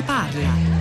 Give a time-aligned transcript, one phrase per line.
[0.00, 0.78] ne parla?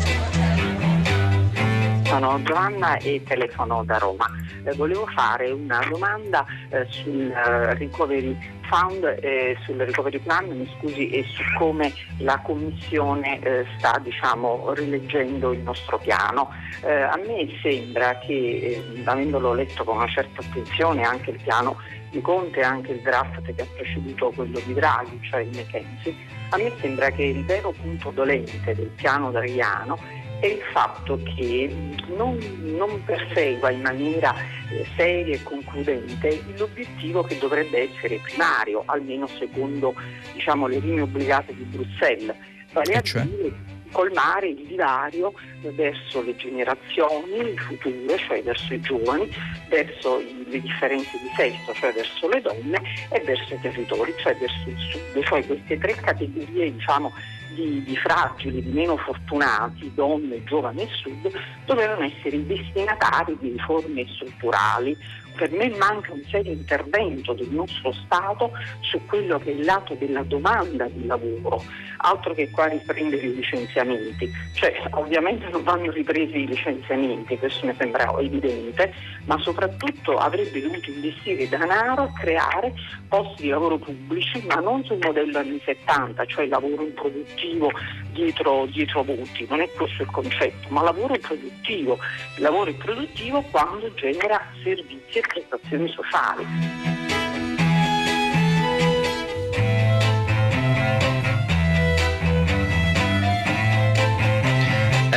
[2.03, 4.25] Sono Giovanna e telefono da Roma.
[4.63, 10.69] Eh, volevo fare una domanda eh, sul uh, recovery fund, eh, sul recovery plan, mi
[10.77, 16.49] scusi, e su come la Commissione eh, sta diciamo, rileggendo il nostro piano.
[16.83, 21.77] Eh, a me sembra che, eh, avendolo letto con una certa attenzione, anche il piano
[22.09, 26.15] di Conte e anche il draft che ha preceduto quello di Draghi, cioè il McKenzie,
[26.49, 29.97] a me sembra che il vero punto dolente del piano draghiano
[30.39, 31.69] è il fatto che
[32.15, 34.33] non, non persegua in maniera
[34.71, 39.93] eh, seria e concludente l'obiettivo che dovrebbe essere primario, almeno secondo
[40.33, 42.33] diciamo, le linee obbligate di Bruxelles,
[42.71, 43.23] vale a cioè?
[43.23, 49.29] dire colmare il divario verso le generazioni future, cioè verso i giovani,
[49.67, 52.81] verso le differenze di sesso, cioè verso le donne
[53.11, 57.13] e verso i territori, cioè verso il sud, cioè queste tre categorie diciamo,
[57.49, 61.31] di, di, fragili, di meno fortunati, donne, giovani e sud,
[61.65, 64.97] dovevano essere i destinatari di riforme strutturali
[65.39, 68.51] per me manca un serio intervento del nostro Stato
[68.81, 71.63] su quello che è il lato della domanda di lavoro,
[71.99, 74.29] altro che qua riprendere i licenziamenti.
[74.53, 78.93] Cioè, ovviamente non vanno ripresi i licenziamenti, questo mi sembra evidente,
[79.27, 82.73] ma soprattutto avrebbe dovuto investire denaro a creare
[83.07, 87.71] posti di lavoro pubblici, ma non sul modello anni 70, cioè lavoro improduttivo
[88.19, 91.97] dietro, dietro voti, non è questo il concetto, ma lavoro produttivo.
[92.35, 96.98] Il lavoro produttivo quando genera servizi e prestazioni sociali.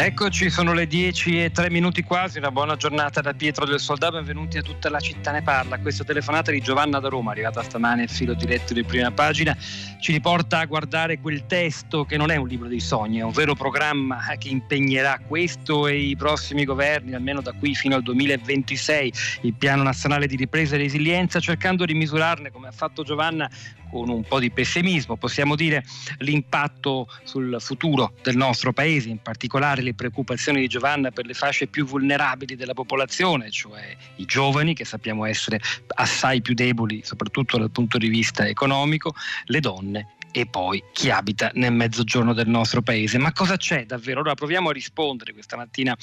[0.05, 4.17] Eccoci, sono le 10 e 3 minuti quasi, una buona giornata da Pietro del Soldato,
[4.17, 5.79] benvenuti a tutta la città ne parla.
[5.79, 9.57] Questa telefonata di Giovanna da Roma, arrivata stamane filo diretto di prima pagina,
[10.01, 13.31] ci riporta a guardare quel testo che non è un libro dei sogni, è un
[13.31, 19.13] vero programma che impegnerà questo e i prossimi governi, almeno da qui fino al 2026,
[19.43, 23.49] il Piano Nazionale di Ripresa e Resilienza, cercando di misurarne, come ha fatto Giovanna,
[23.93, 25.85] con un po' di pessimismo, possiamo dire
[26.21, 31.67] l'impatto sul futuro del nostro paese, in particolare le preoccupazioni di Giovanna per le fasce
[31.67, 35.61] più vulnerabili della popolazione, cioè i giovani che sappiamo essere
[35.97, 39.15] assai più deboli soprattutto dal punto di vista economico,
[39.45, 43.19] le donne e poi chi abita nel mezzogiorno del nostro paese.
[43.19, 44.21] Ma cosa c'è davvero?
[44.21, 45.97] Ora proviamo a rispondere questa mattina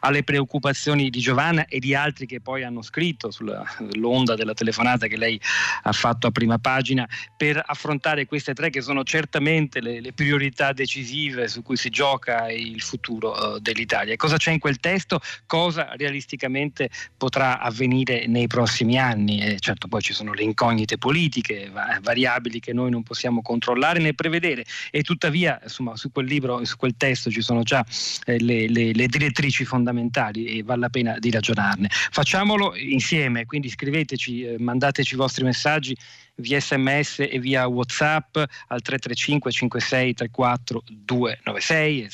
[0.00, 5.18] alle preoccupazioni di Giovanna e di altri che poi hanno scritto sull'onda della telefonata che
[5.18, 5.38] lei
[5.82, 7.06] ha fatto a prima pagina
[7.36, 12.50] per affrontare queste tre che sono certamente le, le priorità decisive su cui si gioca
[12.50, 14.16] il futuro uh, dell'Italia.
[14.16, 15.20] Cosa c'è in quel testo?
[15.46, 19.42] Cosa realisticamente potrà avvenire nei prossimi anni?
[19.42, 21.70] E certo poi ci sono le incognite politiche,
[22.00, 26.64] variabili che noi non possiamo controllare controllare né prevedere e tuttavia insomma, su quel libro,
[26.64, 27.84] su quel testo ci sono già
[28.24, 31.88] eh, le, le, le, direttrici fondamentali e vale la pena di ragionarne.
[31.90, 35.96] Facciamolo insieme, quindi scriveteci, eh, mandateci i vostri messaggi
[36.36, 42.08] via sms e via whatsapp al 335 56 34 296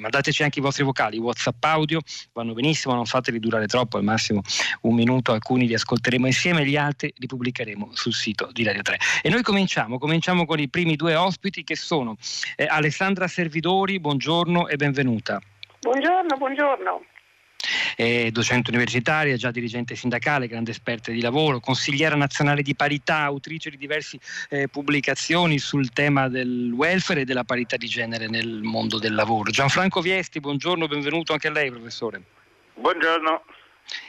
[0.00, 1.18] mandateci anche i vostri vocali.
[1.18, 2.00] Whatsapp audio
[2.32, 4.42] vanno benissimo non fateli durare troppo al massimo
[4.82, 8.98] un minuto alcuni li ascolteremo insieme gli altri li pubblicheremo sul sito di Radio 3
[9.22, 12.16] e noi cominciamo cominciamo con i primi due ospiti che sono
[12.56, 15.40] eh, Alessandra Servidori buongiorno e benvenuta.
[15.80, 17.04] Buongiorno buongiorno
[17.96, 23.70] eh, docente universitaria, già dirigente sindacale, grande esperta di lavoro, consigliera nazionale di parità, autrice
[23.70, 28.98] di diverse eh, pubblicazioni sul tema del welfare e della parità di genere nel mondo
[28.98, 29.50] del lavoro.
[29.50, 32.22] Gianfranco Viesti, buongiorno, benvenuto anche a lei professore.
[32.74, 33.42] Buongiorno.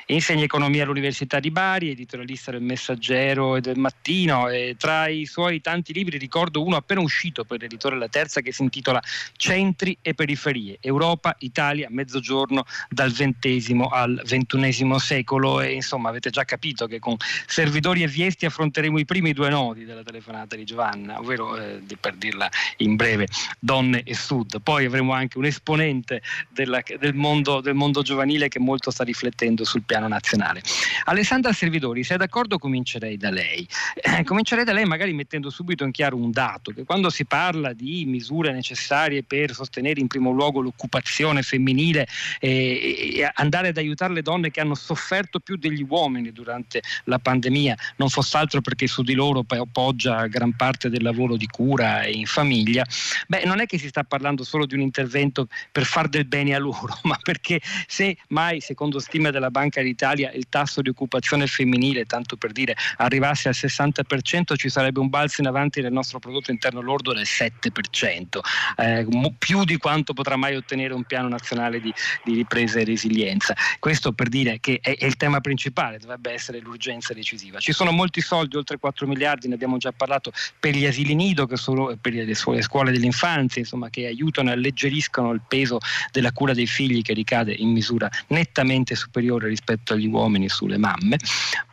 [0.07, 4.49] Insegna economia all'Università di Bari, editorialista del Messaggero e del Mattino.
[4.49, 8.51] E tra i suoi tanti libri ricordo uno appena uscito per l'editore La Terza che
[8.51, 9.01] si intitola
[9.35, 15.61] Centri e periferie, Europa, Italia, Mezzogiorno dal XX al XXI secolo.
[15.61, 17.15] E insomma avete già capito che con
[17.47, 22.15] Servidori e Viesti affronteremo i primi due nodi della telefonata di Giovanna, ovvero eh, per
[22.15, 23.27] dirla in breve,
[23.59, 24.61] donne e sud.
[24.61, 29.63] Poi avremo anche un esponente della, del, mondo, del mondo giovanile che molto sta riflettendo
[29.75, 30.61] sul piano nazionale.
[31.05, 33.67] Alessandra Servidori, se è d'accordo comincerei da lei.
[33.95, 37.73] Eh, comincerei da lei magari mettendo subito in chiaro un dato, che quando si parla
[37.73, 42.07] di misure necessarie per sostenere in primo luogo l'occupazione femminile
[42.39, 47.19] e, e andare ad aiutare le donne che hanno sofferto più degli uomini durante la
[47.19, 52.03] pandemia, non fosse altro perché su di loro poggia gran parte del lavoro di cura
[52.03, 52.85] e in famiglia,
[53.27, 56.55] beh non è che si sta parlando solo di un intervento per far del bene
[56.55, 61.47] a loro, ma perché se mai, secondo stime della Banca d'Italia il tasso di occupazione
[61.47, 66.19] femminile, tanto per dire, arrivasse al 60%, ci sarebbe un balzo in avanti del nostro
[66.19, 68.39] prodotto interno lordo del 7%,
[68.75, 69.07] eh,
[69.37, 71.93] più di quanto potrà mai ottenere un piano nazionale di,
[72.25, 73.55] di ripresa e resilienza.
[73.79, 77.59] Questo per dire che è, è il tema principale, dovrebbe essere l'urgenza decisiva.
[77.59, 81.45] Ci sono molti soldi, oltre 4 miliardi, ne abbiamo già parlato, per gli asili nido,
[81.45, 85.79] che sono per le scuole dell'infanzia, insomma, che aiutano e alleggeriscono il peso
[86.11, 91.17] della cura dei figli che ricade in misura nettamente superiore rispetto agli uomini sulle mamme,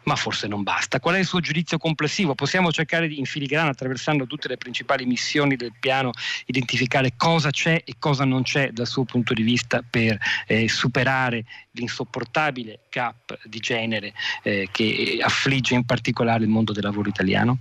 [0.04, 1.00] ma forse non basta.
[1.00, 2.34] Qual è il suo giudizio complessivo?
[2.34, 6.10] Possiamo cercare di in filigrana, attraversando tutte le principali missioni del piano,
[6.46, 11.44] identificare cosa c'è e cosa non c'è dal suo punto di vista per eh, superare
[11.72, 17.58] l'insopportabile gap di genere eh, che affligge in particolare il mondo del lavoro italiano?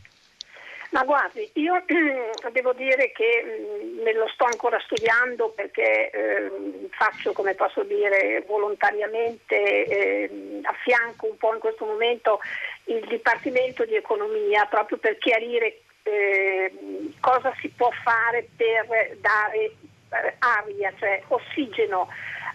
[0.92, 1.82] Ma guardi, io
[2.52, 6.52] devo dire che mm, me lo sto ancora studiando perché eh,
[6.92, 12.40] faccio, come posso dire, volontariamente, eh, affianco un po' in questo momento
[12.86, 16.74] il Dipartimento di Economia proprio per chiarire eh,
[17.22, 22.10] cosa si può fare per dare eh, aria, cioè ossigeno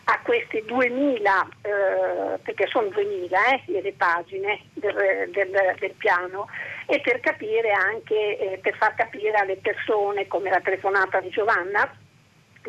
[0.08, 6.46] a questi 2000, eh, perché sono 2000 eh, le pagine del, del, del, piano,
[6.86, 11.90] e per capire anche, eh, per far capire alle persone, come la telefonata di Giovanna,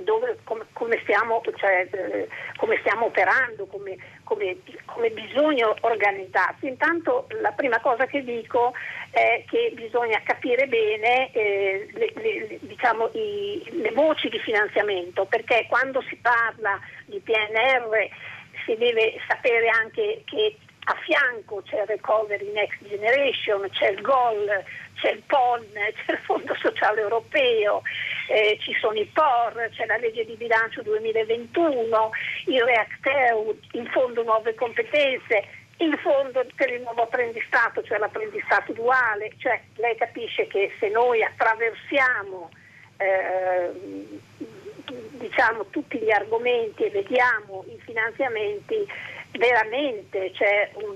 [0.03, 2.27] dove, come, come, stiamo, cioè, eh,
[2.57, 6.67] come, stiamo, operando, come, come, bisogna organizzarsi.
[6.67, 8.73] Intanto la prima cosa che dico
[9.11, 15.65] è che bisogna capire bene eh, le, le, diciamo, i, le voci di finanziamento, perché
[15.67, 18.09] quando si parla di PNR
[18.65, 20.57] si deve sapere anche che
[20.89, 24.63] a fianco c'è il Recovery Next Generation, c'è il GOL,
[24.95, 27.81] c'è il PON, c'è il Fondo Sociale Europeo,
[28.29, 32.11] eh, ci sono i POR, c'è la legge di bilancio 2021,
[32.45, 35.43] il REACT-EU, il Fondo Nuove Competenze,
[35.77, 41.21] il Fondo per il nuovo apprendistato, cioè l'apprendistato duale, cioè lei capisce che se noi
[41.21, 42.49] attraversiamo
[42.97, 43.71] eh,
[45.17, 48.87] diciamo, tutti gli argomenti e vediamo i finanziamenti
[49.31, 50.95] veramente c'è un,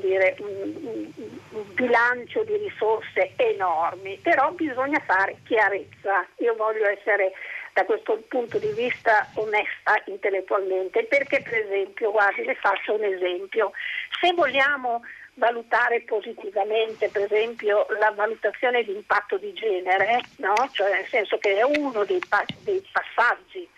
[0.00, 1.12] dire, un, un,
[1.50, 6.26] un, bilancio di risorse enormi, però bisogna fare chiarezza.
[6.38, 7.32] Io voglio essere
[7.72, 13.72] da questo punto di vista onesta intellettualmente, perché per esempio, guardi, le faccio un esempio,
[14.20, 15.02] se vogliamo
[15.34, 20.54] valutare positivamente per esempio la valutazione di impatto di genere, no?
[20.72, 22.20] cioè nel senso che è uno dei,
[22.62, 23.68] dei passaggi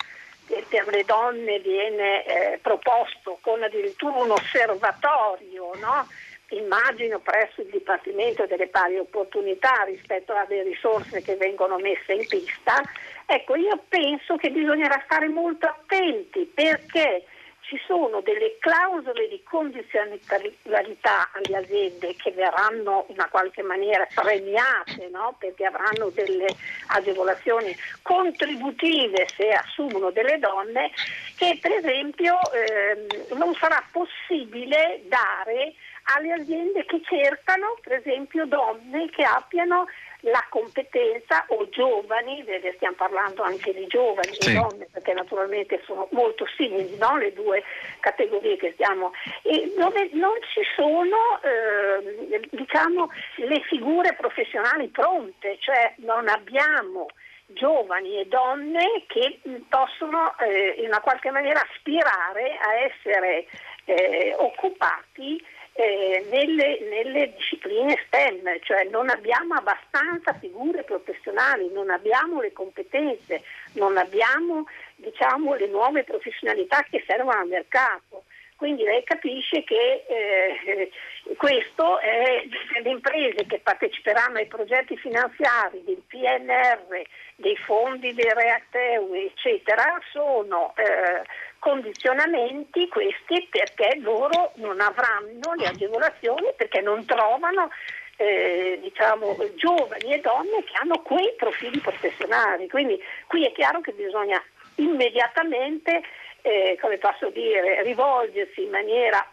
[0.47, 6.07] che per le donne viene eh, proposto con addirittura un osservatorio, no?
[6.51, 12.81] immagino presso il Dipartimento delle pari opportunità rispetto alle risorse che vengono messe in pista,
[13.25, 17.25] ecco io penso che bisognerà stare molto attenti perché
[17.67, 25.35] ci sono delle clausole di condizionalità alle aziende che verranno in qualche maniera premiate no?
[25.39, 26.47] perché avranno delle
[26.89, 30.91] agevolazioni contributive se assumono delle donne
[31.37, 35.75] che per esempio ehm, non sarà possibile dare
[36.15, 39.87] alle aziende che cercano per esempio donne che abbiano
[40.27, 42.45] la competenza o giovani,
[42.75, 44.51] stiamo parlando anche di giovani sì.
[44.51, 47.17] e donne perché naturalmente sono molto simili no?
[47.17, 47.63] le due
[48.01, 49.13] categorie che stiamo,
[49.43, 57.07] e dove non ci sono eh, diciamo, le figure professionali pronte, cioè non abbiamo
[57.49, 63.47] giovani e donne che possono eh, in una qualche maniera aspirare a essere
[63.85, 65.41] eh, occupati
[65.77, 73.43] eh, nelle, nelle, discipline STEM, cioè non abbiamo abbastanza figure professionali, non abbiamo le competenze,
[73.73, 74.67] non abbiamo
[74.97, 78.25] diciamo, le nuove professionalità che servono al mercato.
[78.57, 80.91] Quindi lei capisce che eh,
[81.37, 82.43] questo è
[82.83, 87.03] le imprese che parteciperanno ai progetti finanziari del PNR,
[87.35, 91.23] dei fondi del REACT-EU, eccetera, sono eh,
[91.59, 97.71] condizionamenti questi perché loro non avranno le agevolazioni, perché non trovano
[98.17, 102.69] eh, diciamo, giovani e donne che hanno quei profili professionali.
[102.69, 104.43] Quindi qui è chiaro che bisogna
[104.77, 106.03] immediatamente,
[106.43, 109.27] eh, come posso dire, rivolgersi in maniera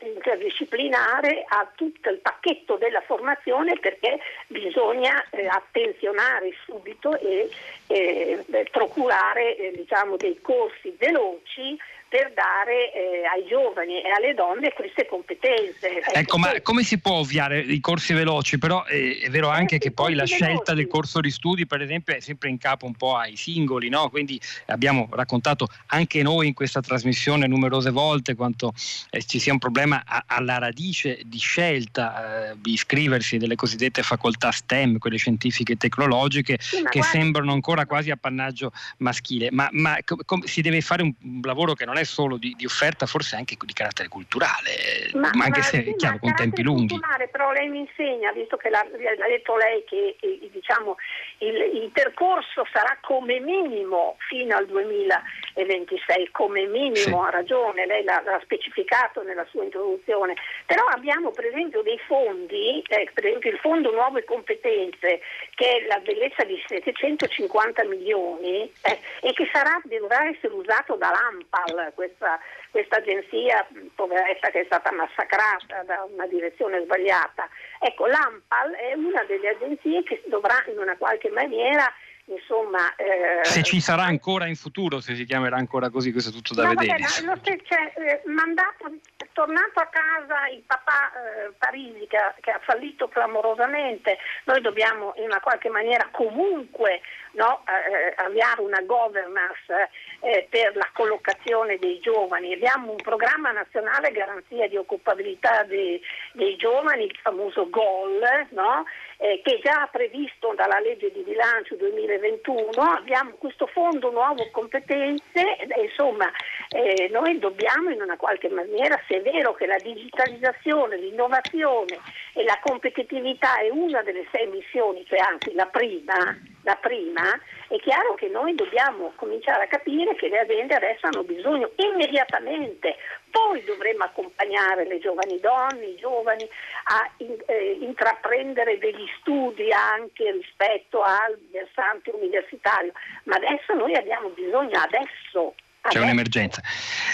[0.00, 7.48] interdisciplinare a tutto il pacchetto della formazione perché bisogna eh, attenzionare subito e
[7.86, 11.78] eh, procurare eh, diciamo, dei corsi veloci
[12.16, 16.00] per dare eh, ai giovani e alle donne queste competenze.
[16.14, 18.56] Ecco, ma come si può ovviare i corsi veloci?
[18.56, 22.14] Però è, è vero anche che poi la scelta del corso di studi, per esempio,
[22.14, 24.08] è sempre in capo un po' ai singoli, no?
[24.08, 28.72] Quindi abbiamo raccontato anche noi in questa trasmissione numerose volte quanto
[29.10, 34.02] eh, ci sia un problema a, alla radice di scelta eh, di iscriversi delle cosiddette
[34.02, 37.18] facoltà STEM, quelle scientifiche e tecnologiche, sì, che guarda...
[37.18, 39.50] sembrano ancora quasi appannaggio maschile.
[39.50, 42.64] Ma, ma com- si deve fare un, un, lavoro che non è solo di, di,
[42.64, 46.62] offerta, forse anche di carattere culturale, ma, ma anche ma, se è chiaro, con tempi
[46.62, 46.98] lunghi.
[47.30, 50.96] Però lei mi insegna, visto che l'ha, l'ha detto lei, che eh, diciamo,
[51.38, 57.12] il, il percorso sarà come minimo fino al 2026, come minimo, sì.
[57.12, 60.34] ha ragione, lei l'ha, l'ha, specificato nella sua introduzione,
[60.64, 65.20] però abbiamo per esempio dei fondi, eh, per esempio il Fondo Nuove Competenze,
[65.54, 71.85] che è la bellezza di 750 milioni eh, e che sarà, dovrà essere usato dall'AMPAL,
[71.92, 72.38] questa,
[72.70, 77.48] questa agenzia poveretta che è stata massacrata da una direzione sbagliata.
[77.80, 81.92] Ecco, l'AMPAL è una delle agenzie che dovrà in una qualche maniera
[82.26, 82.94] insomma...
[82.96, 86.54] Eh, se ci sarà ancora in futuro, se si chiamerà ancora così, questo è tutto
[86.54, 87.04] da no, vedere.
[87.24, 88.90] Vabbè, lo, cioè, eh, mandato,
[89.32, 95.24] tornato a casa il papà eh, Parisi che, che, ha fallito clamorosamente, noi dobbiamo in
[95.24, 97.00] una qualche maniera comunque
[97.36, 99.90] no, eh, avviare una governance
[100.20, 102.54] eh, per la collocazione dei giovani.
[102.54, 106.00] Abbiamo un programma nazionale garanzia di occupabilità dei,
[106.32, 108.84] dei giovani, il famoso GOL, no?
[109.18, 115.42] eh, che è già previsto dalla legge di bilancio 2021, abbiamo questo fondo nuovo competenze,
[115.82, 116.30] insomma
[116.70, 121.98] eh, noi dobbiamo in una qualche maniera, se è vero che la digitalizzazione, l'innovazione
[122.36, 127.22] e la competitività è una delle sei missioni, cioè anzi la prima, la prima,
[127.66, 132.96] è chiaro che noi dobbiamo cominciare a capire che le aziende adesso hanno bisogno immediatamente.
[133.30, 136.46] Poi dovremo accompagnare le giovani donne, i giovani
[136.84, 142.92] a in, eh, intraprendere degli studi anche rispetto al versante universitario,
[143.24, 145.54] ma adesso noi abbiamo bisogno adesso
[145.88, 146.62] c'è un'emergenza.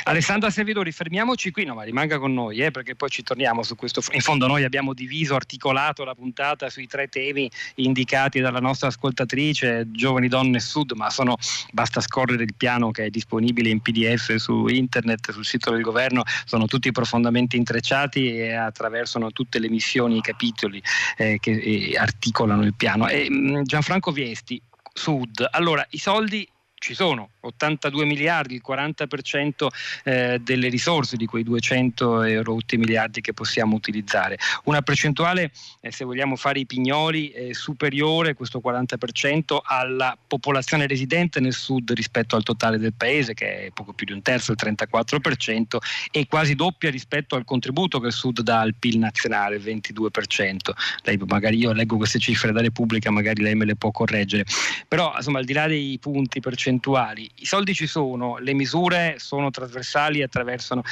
[0.04, 3.76] Alessandra Servidori, fermiamoci qui, no, ma rimanga con noi, eh, perché poi ci torniamo su
[3.76, 4.00] questo.
[4.12, 9.88] In fondo noi abbiamo diviso, articolato la puntata sui tre temi indicati dalla nostra ascoltatrice,
[9.90, 11.36] giovani donne sud, ma sono,
[11.72, 16.22] basta scorrere il piano che è disponibile in PDF su internet, sul sito del governo,
[16.44, 20.82] sono tutti profondamente intrecciati e attraversano tutte le missioni, i capitoli
[21.16, 23.08] eh, che eh, articolano il piano.
[23.08, 24.60] E, mm, Gianfranco Viesti,
[24.94, 29.66] Sud, allora i soldi ci sono 82 miliardi, il 40%
[30.04, 34.38] eh, delle risorse di quei 200 euro miliardi che possiamo utilizzare.
[34.64, 41.40] Una percentuale, eh, se vogliamo fare i pignoli, eh, superiore, questo 40%, alla popolazione residente
[41.40, 44.58] nel sud rispetto al totale del paese, che è poco più di un terzo, il
[44.60, 45.78] 34%,
[46.10, 50.72] e quasi doppia rispetto al contributo che il sud dà al PIL nazionale, il 22%.
[51.02, 54.44] Lei, magari io leggo queste cifre da Repubblica, magari lei me le può correggere.
[54.88, 57.30] Però, insomma, al di là dei punti percentuali.
[57.36, 60.82] I soldi ci sono, le misure sono trasversali e attraversano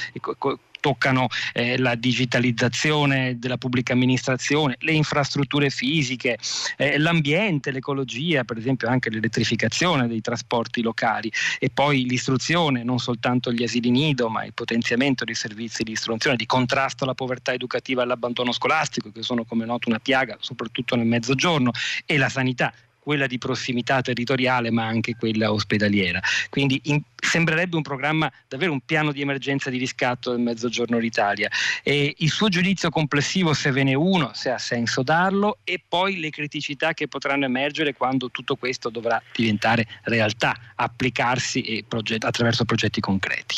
[0.80, 6.38] toccano eh, la digitalizzazione della pubblica amministrazione, le infrastrutture fisiche,
[6.76, 13.52] eh, l'ambiente, l'ecologia, per esempio anche l'elettrificazione dei trasporti locali e poi l'istruzione, non soltanto
[13.52, 18.00] gli asili nido, ma il potenziamento dei servizi di istruzione, di contrasto alla povertà educativa
[18.00, 21.70] e all'abbandono scolastico, che sono come noto una piaga soprattutto nel mezzogiorno,
[22.06, 22.72] e la sanità
[23.10, 26.20] quella di prossimità territoriale ma anche quella ospedaliera.
[26.48, 31.50] Quindi in, sembrerebbe un programma, davvero un piano di emergenza di riscatto del Mezzogiorno d'Italia.
[31.82, 36.20] E il suo giudizio complessivo se ve ne uno, se ha senso darlo e poi
[36.20, 43.00] le criticità che potranno emergere quando tutto questo dovrà diventare realtà, applicarsi proget- attraverso progetti
[43.00, 43.56] concreti.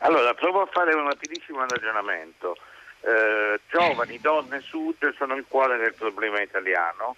[0.00, 2.56] Allora, provo a fare un rapidissimo ragionamento.
[3.00, 7.14] Eh, giovani, donne, sud sono il cuore del problema italiano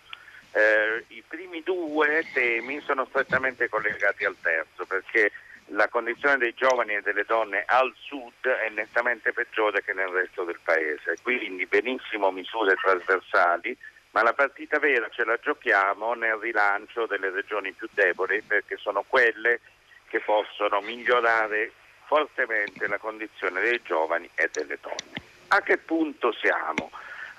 [0.56, 5.30] eh, I primi due temi sono strettamente collegati al terzo perché
[5.70, 10.44] la condizione dei giovani e delle donne al sud è nettamente peggiore che nel resto
[10.44, 13.76] del paese, quindi benissimo misure trasversali,
[14.12, 19.04] ma la partita vera ce la giochiamo nel rilancio delle regioni più deboli perché sono
[19.06, 19.60] quelle
[20.08, 21.72] che possono migliorare
[22.06, 25.24] fortemente la condizione dei giovani e delle donne.
[25.48, 26.90] A che punto siamo?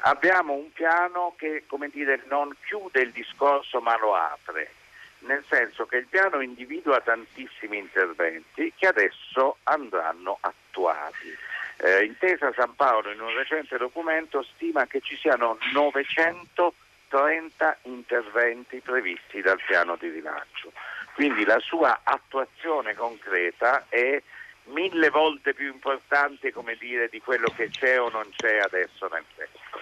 [0.02, 4.72] Abbiamo un piano che dire, non chiude il discorso ma lo apre,
[5.20, 11.36] nel senso che il piano individua tantissimi interventi che adesso andranno attuati.
[11.80, 19.42] Eh, Intesa San Paolo in un recente documento stima che ci siano 930 interventi previsti
[19.42, 20.72] dal piano di rilancio,
[21.14, 24.20] quindi la sua attuazione concreta è
[24.68, 29.77] mille volte più importante dire, di quello che c'è o non c'è adesso nel testo.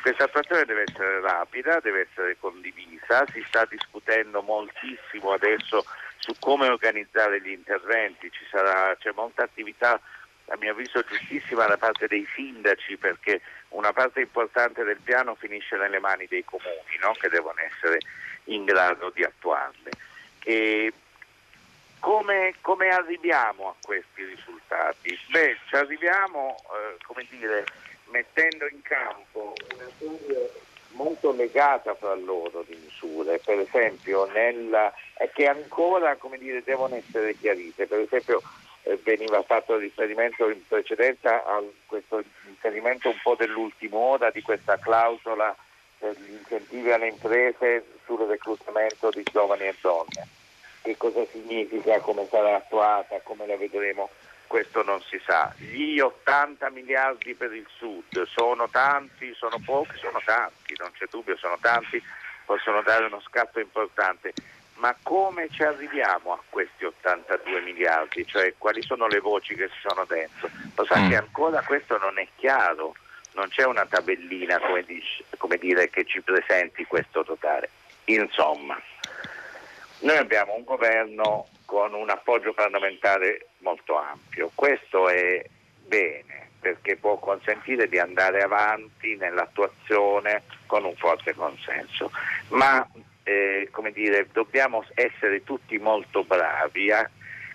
[0.00, 5.84] Questa attuazione deve essere rapida, deve essere condivisa, si sta discutendo moltissimo adesso
[6.18, 10.00] su come organizzare gli interventi, sarà, c'è molta attività
[10.50, 13.40] a mio avviso giustissima da parte dei sindaci perché
[13.70, 17.12] una parte importante del piano finisce nelle mani dei comuni no?
[17.12, 17.98] che devono essere
[18.44, 19.90] in grado di attuarle.
[20.42, 20.92] E
[21.98, 25.18] come, come arriviamo a questi risultati?
[25.28, 27.64] Beh, ci arriviamo eh, come dire,
[28.10, 30.50] mettendo in campo una serie
[30.90, 34.92] molto legata fra loro di misure, per esempio nella,
[35.32, 37.86] che ancora dire, devono essere chiarite.
[37.86, 38.42] Per esempio
[38.82, 44.78] eh, veniva fatto riferimento in precedenza a questo inserimento un po' dell'ultima ora di questa
[44.78, 45.54] clausola
[45.98, 50.26] per gli incentivi alle imprese sul reclutamento di giovani e donne.
[50.82, 54.08] Che cosa significa, come sarà attuata, come la vedremo,
[54.48, 55.54] questo non si sa.
[55.56, 61.36] Gli 80 miliardi per il sud sono tanti, sono pochi, sono tanti, non c'è dubbio,
[61.36, 62.02] sono tanti,
[62.44, 64.32] possono dare uno scatto importante
[64.78, 68.26] ma come ci arriviamo a questi 82 miliardi?
[68.26, 70.48] Cioè quali sono le voci che ci sono dentro?
[70.74, 71.08] Lo sa mm.
[71.08, 72.94] che ancora questo non è chiaro,
[73.32, 77.70] non c'è una tabellina come, dice, come dire, che ci presenti questo totale.
[78.04, 78.80] Insomma,
[80.00, 85.44] noi abbiamo un governo con un appoggio parlamentare molto ampio, questo è
[85.84, 92.10] bene perché può consentire di andare avanti nell'attuazione con un forte consenso,
[92.48, 92.88] ma
[93.22, 97.10] eh, come dire, dobbiamo essere tutti molto bravi a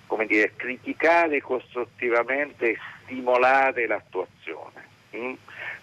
[0.05, 5.17] come dire, criticare costruttivamente e stimolare l'attuazione, mh?
[5.17, 5.33] Mm?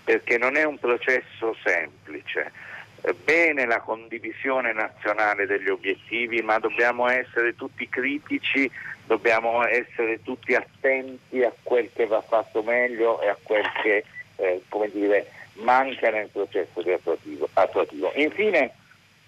[0.05, 2.53] perché non è un processo semplice.
[3.31, 8.69] Bene la condivisione nazionale degli obiettivi, ma dobbiamo essere tutti critici,
[9.07, 14.61] dobbiamo essere tutti attenti a quel che va fatto meglio e a quel che eh,
[14.91, 17.49] dire, manca nel processo di attuativo.
[17.53, 18.11] attuativo.
[18.17, 18.73] Infine,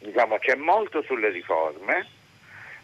[0.00, 2.04] diciamo, c'è molto sulle riforme,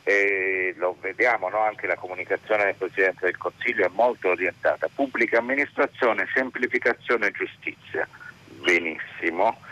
[0.05, 1.59] eh, lo vediamo no?
[1.63, 8.07] anche la comunicazione del Presidente del Consiglio è molto orientata, pubblica amministrazione, semplificazione e giustizia,
[8.61, 9.67] benissimo,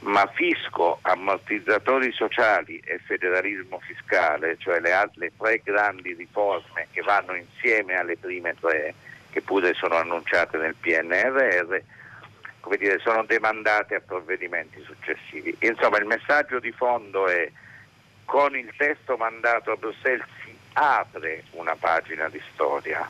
[0.00, 7.34] ma fisco, ammortizzatori sociali e federalismo fiscale, cioè le, altre tre grandi riforme che vanno
[7.34, 8.94] insieme alle prime tre,
[9.30, 11.76] che pure sono annunciate nel PNRR,
[12.60, 15.56] come dire, sono demandate a provvedimenti successivi.
[15.60, 17.50] Insomma, il messaggio di fondo è
[18.24, 23.08] con il testo mandato a Bruxelles si apre una pagina di storia.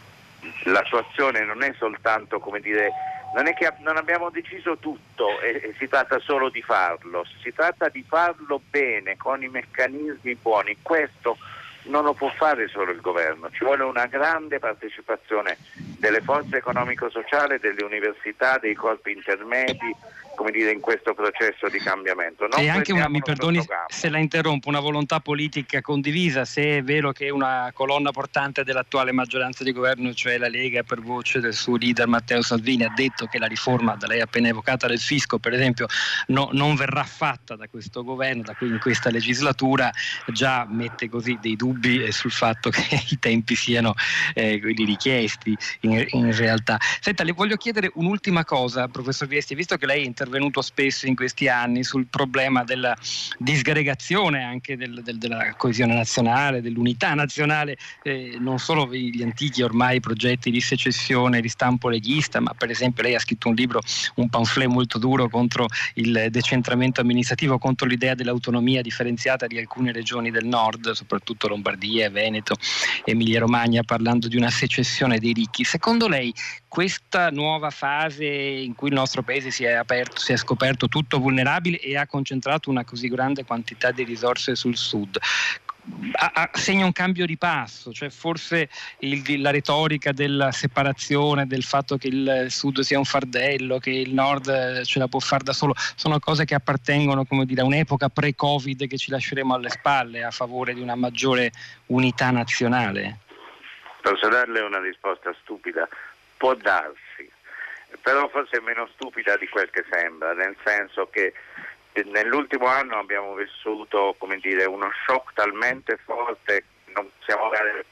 [0.64, 2.90] L'attuazione non è soltanto, come dire,
[3.34, 7.52] non è che non abbiamo deciso tutto e, e, si tratta solo di farlo, si
[7.52, 10.78] tratta di farlo bene, con i meccanismi buoni.
[10.80, 11.36] Questo
[11.84, 15.58] non lo può fare solo il governo, ci vuole una grande partecipazione
[15.98, 19.94] delle forze economico-sociali, delle università, dei corpi intermedi,
[20.38, 22.46] come dire, in questo processo di cambiamento.
[22.46, 26.82] Non e anche una, mi perdoni se la interrompo, una volontà politica condivisa, se è
[26.84, 31.54] vero che una colonna portante dell'attuale maggioranza di governo, cioè la Lega per voce del
[31.54, 35.40] suo leader Matteo Salvini, ha detto che la riforma da lei appena evocata del fisco,
[35.40, 35.88] per esempio,
[36.28, 39.90] no, non verrà fatta da questo governo, da qui in questa legislatura,
[40.28, 43.94] già mette così dei dubbi eh, sul fatto che i tempi siano
[44.34, 46.78] eh, quelli richiesti in, in, realtà.
[47.00, 51.06] Senta, le voglio chiedere un'ultima cosa, professor Viesti, visto che lei è intervenuto intervenuto spesso
[51.06, 52.94] in questi anni sul problema della
[53.38, 60.00] disgregazione anche del, del, della coesione nazionale, dell'unità nazionale, eh, non solo gli antichi ormai
[60.00, 63.80] progetti di secessione di stampo leghista, ma per esempio lei ha scritto un libro,
[64.16, 70.30] un pamphlet molto duro contro il decentramento amministrativo, contro l'idea dell'autonomia differenziata di alcune regioni
[70.30, 72.56] del nord, soprattutto Lombardia, Veneto,
[73.04, 75.64] Emilia Romagna, parlando di una secessione dei ricchi.
[75.64, 76.32] Secondo lei
[76.68, 81.18] questa nuova fase in cui il nostro paese si è aperto, si è scoperto tutto
[81.18, 85.18] vulnerabile e ha concentrato una così grande quantità di risorse sul sud.
[86.52, 92.08] Segna un cambio di passo, cioè forse il, la retorica della separazione, del fatto che
[92.08, 95.74] il sud sia un fardello, che il nord eh, ce la può fare da solo,
[95.94, 100.30] sono cose che appartengono come dire, a un'epoca pre-Covid che ci lasceremo alle spalle a
[100.30, 101.52] favore di una maggiore
[101.86, 103.20] unità nazionale.
[104.02, 105.88] Posso darle una risposta stupida?
[106.36, 107.00] Può darsi,
[108.08, 111.34] però forse è meno stupida di quel che sembra, nel senso che
[112.06, 117.84] nell'ultimo anno abbiamo vissuto dire, uno shock talmente forte che non possiamo dare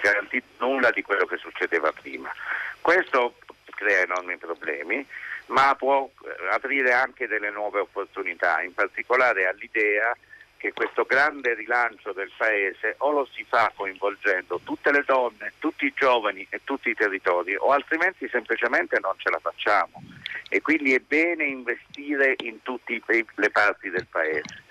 [0.00, 2.32] garantito nulla di quello che succedeva prima.
[2.80, 3.36] Questo
[3.76, 5.06] crea enormi problemi,
[5.46, 6.10] ma può
[6.50, 10.16] aprire anche delle nuove opportunità, in particolare all'idea
[10.62, 15.86] che questo grande rilancio del paese o lo si fa coinvolgendo tutte le donne, tutti
[15.86, 20.00] i giovani e tutti i territori o altrimenti semplicemente non ce la facciamo
[20.48, 23.02] e quindi è bene investire in tutte
[23.34, 24.62] le parti del paese.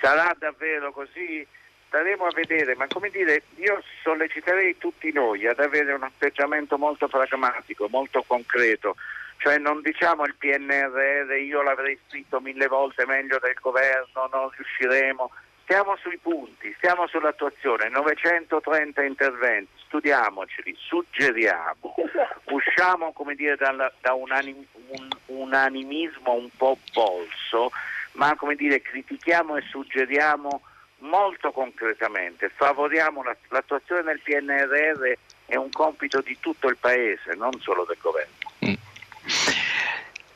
[0.00, 1.46] Sarà davvero così?
[1.88, 7.06] Staremo a vedere, ma come dire, io solleciterei tutti noi ad avere un atteggiamento molto
[7.06, 8.96] pragmatico, molto concreto,
[9.38, 15.30] cioè non diciamo il PNRR io l'avrei scritto mille volte meglio del governo, non riusciremo,
[15.62, 21.94] stiamo sui punti, stiamo sull'attuazione, 930 interventi, studiamoceli, suggeriamo,
[22.50, 27.70] usciamo come dire, dal, da un, anim, un, un animismo un po' bolso,
[28.12, 30.62] ma come dire, critichiamo e suggeriamo
[31.00, 35.12] molto concretamente, favoriamo l'attuazione del PNRR
[35.46, 38.34] è un compito di tutto il Paese, non solo del governo.
[38.66, 38.74] Mm.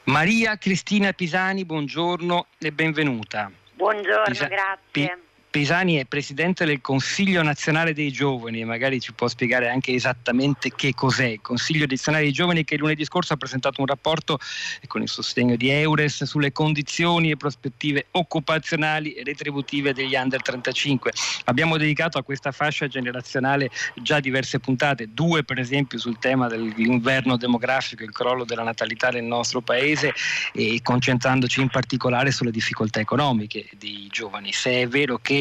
[0.04, 3.50] Maria Cristina Pisani, buongiorno e benvenuta.
[3.74, 4.78] Buongiorno, Pisa- grazie.
[4.90, 5.18] P-
[5.52, 10.72] Pisani è presidente del Consiglio Nazionale dei Giovani e magari ci può spiegare anche esattamente
[10.74, 14.38] che cos'è il Consiglio Nazionale dei Giovani che lunedì scorso ha presentato un rapporto
[14.86, 21.12] con il sostegno di Eures sulle condizioni e prospettive occupazionali e retributive degli under 35.
[21.44, 27.36] Abbiamo dedicato a questa fascia generazionale già diverse puntate, due per esempio sul tema dell'inverno
[27.36, 30.14] demografico, il crollo della natalità nel nostro paese
[30.54, 34.50] e concentrandoci in particolare sulle difficoltà economiche dei giovani.
[34.54, 35.40] Se è vero che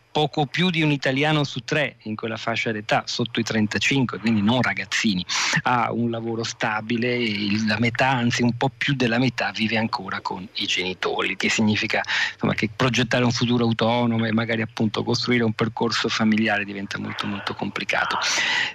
[0.11, 4.41] poco più di un italiano su tre in quella fascia d'età, sotto i 35, quindi
[4.41, 5.25] non ragazzini,
[5.63, 7.19] ha un lavoro stabile
[7.65, 12.01] la metà, anzi un po' più della metà, vive ancora con i genitori, che significa
[12.33, 17.25] insomma, che progettare un futuro autonomo e magari appunto costruire un percorso familiare diventa molto
[17.27, 18.17] molto complicato.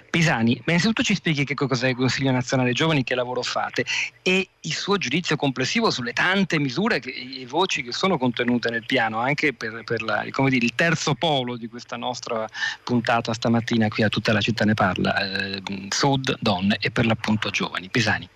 [0.09, 3.85] Pisani, innanzitutto ci spieghi che cos'è il Consiglio Nazionale Giovani, che lavoro fate
[4.23, 9.19] e il suo giudizio complessivo sulle tante misure e voci che sono contenute nel piano,
[9.19, 12.47] anche per, per la, dire, il terzo polo di questa nostra
[12.83, 17.49] puntata stamattina qui a tutta la città ne parla, eh, Sud, donne e per l'appunto
[17.49, 17.89] giovani.
[17.89, 18.29] Pisani.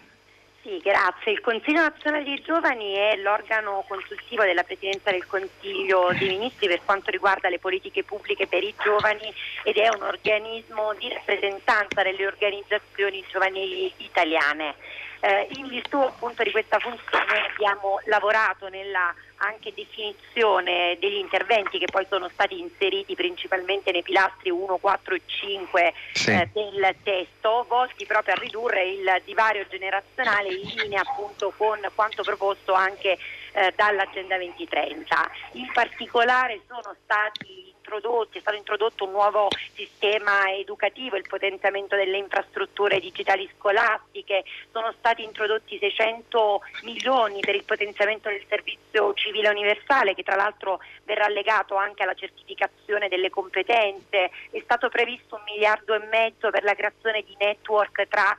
[0.61, 1.31] Sì, grazie.
[1.31, 6.81] Il Consiglio nazionale dei giovani è l'organo consultivo della Presidenza del Consiglio dei Ministri per
[6.83, 12.27] quanto riguarda le politiche pubbliche per i giovani ed è un organismo di rappresentanza delle
[12.27, 14.75] organizzazioni giovanili italiane.
[15.23, 21.85] Eh, in virtù appunto di questa funzione abbiamo lavorato nella anche definizione degli interventi che
[21.85, 26.31] poi sono stati inseriti principalmente nei pilastri 1, 4 e 5 sì.
[26.31, 32.23] eh, del testo, volti proprio a ridurre il divario generazionale in linea appunto con quanto
[32.23, 33.17] proposto anche
[33.53, 35.31] eh, dall'Agenda 2030.
[35.53, 42.17] In particolare sono stati introdotti, è stato introdotto un nuovo sistema educativo, il potenziamento delle
[42.17, 50.13] infrastrutture digitali scolastiche, sono stati introdotti 600 milioni per il potenziamento del servizio civile universale
[50.13, 55.93] che tra l'altro verrà legato anche alla certificazione delle competenze, è stato previsto un miliardo
[55.93, 58.37] e mezzo per la creazione di network tra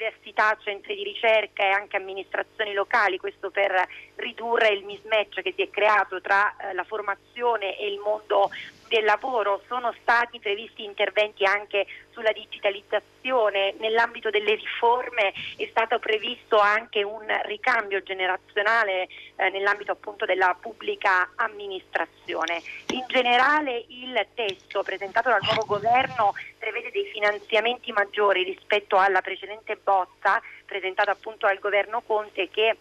[0.00, 3.86] università, centri di ricerca e anche amministrazioni locali, questo per
[4.16, 8.50] ridurre il mismatch che si è creato tra eh, la formazione e il mondo
[8.90, 16.58] del lavoro, sono stati previsti interventi anche sulla digitalizzazione, nell'ambito delle riforme è stato previsto
[16.58, 22.60] anche un ricambio generazionale eh, nell'ambito appunto della pubblica amministrazione.
[22.90, 29.78] In generale il testo presentato dal nuovo governo prevede dei finanziamenti maggiori rispetto alla precedente
[29.80, 32.76] bozza presentata appunto dal governo Conte che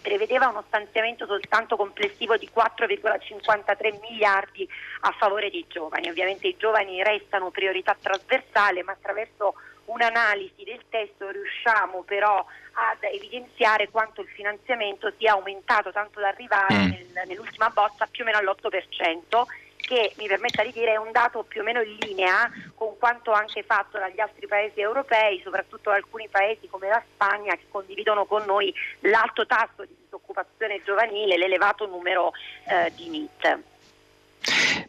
[0.00, 4.68] prevedeva uno stanziamento soltanto complessivo di 4,53 miliardi
[5.00, 6.08] a favore dei giovani.
[6.08, 9.54] Ovviamente i giovani restano priorità trasversale, ma attraverso
[9.86, 16.74] un'analisi del testo riusciamo però ad evidenziare quanto il finanziamento sia aumentato tanto da arrivare
[16.74, 16.90] mm.
[16.90, 21.42] nel, nell'ultima bozza più o meno all'8% che mi permetta di dire è un dato
[21.42, 26.28] più o meno in linea con quanto anche fatto dagli altri paesi europei, soprattutto alcuni
[26.30, 32.30] paesi come la Spagna che condividono con noi l'alto tasso di disoccupazione giovanile, l'elevato numero
[32.68, 33.58] eh, di NIT.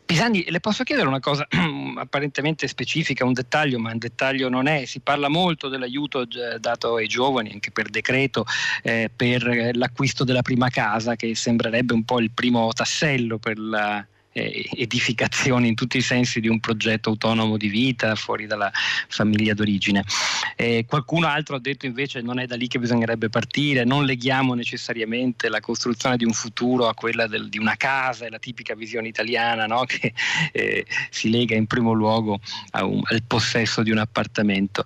[0.06, 1.48] Pisani, le posso chiedere una cosa
[1.98, 4.86] apparentemente specifica, un dettaglio, ma un dettaglio non è.
[4.86, 6.28] Si parla molto dell'aiuto
[6.60, 8.46] dato ai giovani, anche per decreto,
[8.84, 14.00] eh, per l'acquisto della prima casa, che sembrerebbe un po' il primo tassello per la
[14.00, 18.72] eh, edificazione in tutti i sensi di un progetto autonomo di vita fuori dalla
[19.08, 20.04] famiglia d'origine.
[20.56, 24.54] Eh, qualcuno altro ha detto invece non è da lì che bisognerebbe partire, non leghiamo
[24.54, 28.76] necessariamente la costruzione di un futuro a quella del, di una casa, è la tipica
[28.76, 29.84] visione italiana no?
[29.86, 30.14] che
[30.52, 32.40] eh, si lega in primo luogo
[32.74, 34.84] un, al possesso di un appartamento.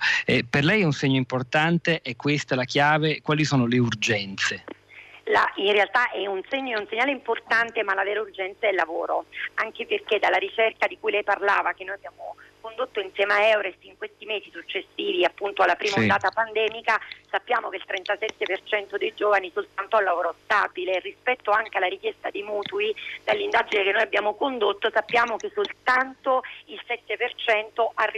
[0.49, 4.63] per lei è un segno importante, è questa la chiave, quali sono le urgenze?
[5.25, 8.69] La, in realtà è un, segno, è un segnale importante, ma la vera urgenza è
[8.69, 12.35] il lavoro, anche perché dalla ricerca di cui lei parlava, che noi abbiamo
[12.65, 15.99] condotto insieme a Eures in questi mesi successivi appunto alla prima sì.
[15.99, 20.99] ondata pandemica, sappiamo che il 37% dei giovani soltanto ha lavoro stabile.
[20.99, 26.81] Rispetto anche alla richiesta di mutui, dall'indagine che noi abbiamo condotto, sappiamo che soltanto il
[26.87, 28.11] 7% ha,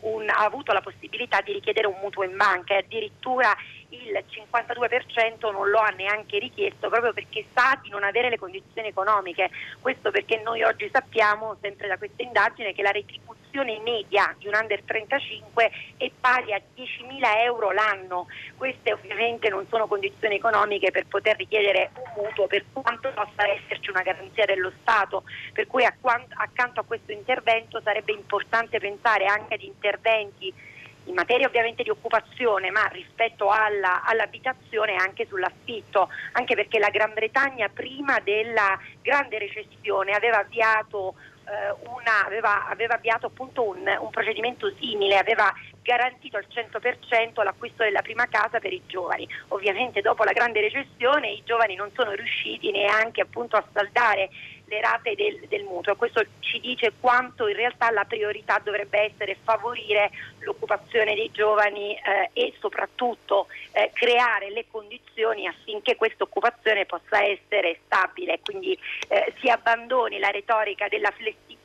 [0.00, 3.56] un, ha avuto la possibilità di richiedere un mutuo in banca e addirittura
[3.92, 8.88] il 52% non lo ha neanche richiesto proprio perché sa di non avere le condizioni
[8.88, 9.50] economiche.
[9.80, 14.54] Questo perché noi oggi sappiamo, sempre da questa indagine, che la retribuzione media di un
[14.54, 18.26] under 35 è pari a 10.000 euro l'anno.
[18.56, 23.90] Queste ovviamente non sono condizioni economiche per poter richiedere un mutuo per quanto possa esserci
[23.90, 25.24] una garanzia dello Stato.
[25.52, 30.70] Per cui accanto a questo intervento sarebbe importante pensare anche ad interventi
[31.04, 37.12] in materia ovviamente di occupazione, ma rispetto alla, all'abitazione anche sull'affitto, anche perché la Gran
[37.12, 44.10] Bretagna prima della grande recessione aveva avviato eh, una, aveva, aveva, avviato appunto un, un,
[44.10, 49.28] procedimento simile, aveva garantito al 100% l'acquisto della prima casa per i giovani.
[49.48, 54.30] Ovviamente dopo la grande recessione i giovani non sono riusciti neanche appunto a saldare
[54.72, 55.94] le rate del, del, mutuo.
[55.96, 62.30] Questo ci dice quanto in realtà la priorità dovrebbe essere favorire l'occupazione dei giovani eh,
[62.32, 68.76] e soprattutto eh, creare le condizioni affinché questa occupazione possa essere stabile, quindi
[69.08, 71.60] eh, si abbandoni la retorica della flessibilità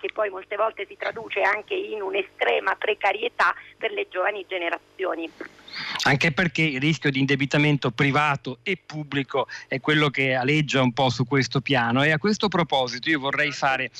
[0.00, 5.30] che poi molte volte si traduce anche in un'estrema precarietà per le giovani generazioni
[6.02, 11.10] anche perché il rischio di indebitamento privato e pubblico è quello che aleggia un po'
[11.10, 13.90] su questo piano e a questo proposito io vorrei fare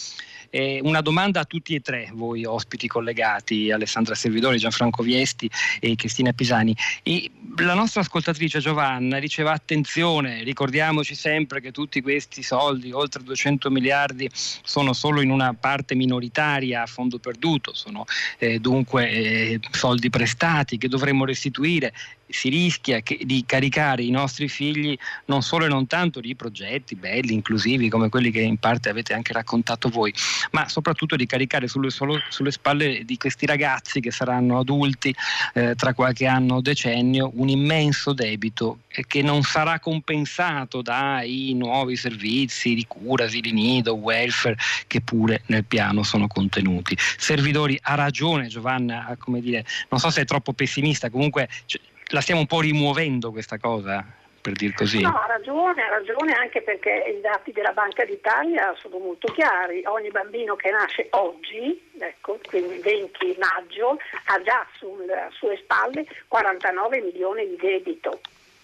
[0.50, 5.94] eh, una domanda a tutti e tre voi ospiti collegati, Alessandra Servidori, Gianfranco Viesti e
[5.94, 6.76] Cristina Pisani.
[7.02, 13.70] E la nostra ascoltatrice Giovanna diceva attenzione, ricordiamoci sempre che tutti questi soldi, oltre 200
[13.70, 18.04] miliardi, sono solo in una parte minoritaria a fondo perduto, sono
[18.38, 21.92] eh, dunque eh, soldi prestati che dovremmo restituire
[22.30, 26.94] si rischia che, di caricare i nostri figli non solo e non tanto di progetti
[26.94, 30.12] belli, inclusivi come quelli che in parte avete anche raccontato voi,
[30.52, 35.14] ma soprattutto di caricare sulle, solo, sulle spalle di questi ragazzi che saranno adulti
[35.54, 41.96] eh, tra qualche anno o decennio un immenso debito che non sarà compensato dai nuovi
[41.96, 46.96] servizi di cura, asili nido, welfare che pure nel piano sono contenuti.
[46.98, 52.20] Servidori ha ragione Giovanna, come dire, non so se è troppo pessimista, comunque cioè, la
[52.20, 54.04] stiamo un po' rimuovendo questa cosa,
[54.40, 55.00] per dir così.
[55.00, 59.82] No, ha ragione, ha ragione anche perché i dati della Banca d'Italia sono molto chiari.
[59.86, 67.00] Ogni bambino che nasce oggi, ecco, quindi 20 maggio, ha già sulle sue spalle 49
[67.00, 68.20] milioni di debito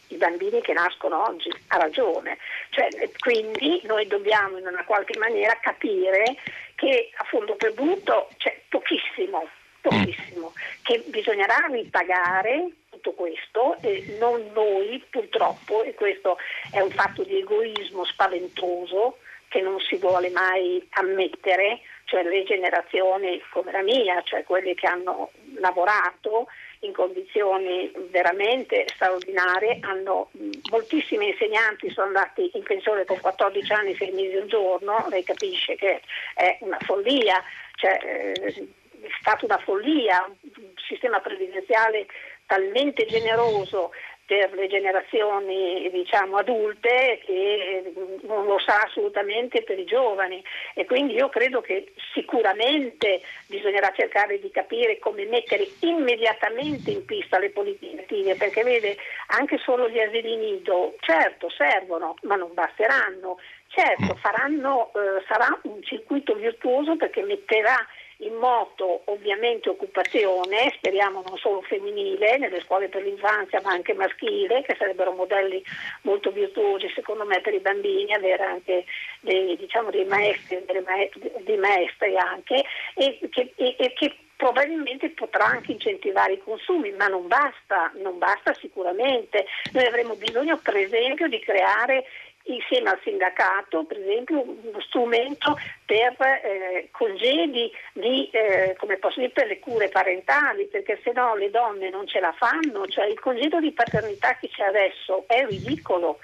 [0.08, 2.38] i bambini che nascono oggi, ha ragione.
[2.70, 6.36] Cioè, quindi noi dobbiamo in una qualche maniera capire
[6.74, 9.48] che a fondo perduto c'è pochissimo,
[9.80, 12.68] pochissimo, che bisognerà ripagare
[13.16, 16.38] questo, e non noi purtroppo, e questo
[16.70, 23.42] è un fatto di egoismo spaventoso che non si vuole mai ammettere, cioè le generazioni
[23.50, 26.46] come la mia, cioè quelle che hanno lavorato
[26.80, 30.30] in condizioni veramente straordinarie, hanno,
[30.70, 35.74] moltissimi insegnanti sono andati in pensione con 14 anni, 6 mesi al giorno, lei capisce
[35.74, 36.00] che
[36.34, 37.42] è una follia,
[37.76, 38.68] cioè, eh,
[39.00, 42.06] è stata una follia, un sistema previdenziale
[42.46, 43.90] talmente generoso
[44.26, 50.42] per le generazioni diciamo, adulte che non lo sa assolutamente per i giovani.
[50.74, 57.38] E quindi io credo che sicuramente bisognerà cercare di capire come mettere immediatamente in pista
[57.38, 58.96] le politiche attive perché vede
[59.28, 63.38] anche solo gli asili nido certo servono ma non basteranno.
[63.68, 67.76] Certo faranno, eh, sarà un circuito virtuoso perché metterà
[68.18, 74.62] in moto ovviamente occupazione, speriamo non solo femminile, nelle scuole per l'infanzia ma anche maschile,
[74.62, 75.62] che sarebbero modelli
[76.02, 78.84] molto virtuosi secondo me per i bambini, avere anche
[79.20, 85.46] dei, diciamo, dei maestri, maestri, dei maestri anche, e che, e, e che probabilmente potrà
[85.46, 89.46] anche incentivare i consumi, ma non basta, non basta sicuramente.
[89.72, 92.04] Noi avremo bisogno per esempio di creare
[92.46, 99.32] insieme al sindacato, per esempio, uno strumento per eh, congedi di, eh, come posso dire,
[99.32, 103.18] per le cure parentali, perché se no le donne non ce la fanno, cioè il
[103.20, 106.18] congedo di paternità che c'è adesso è ridicolo.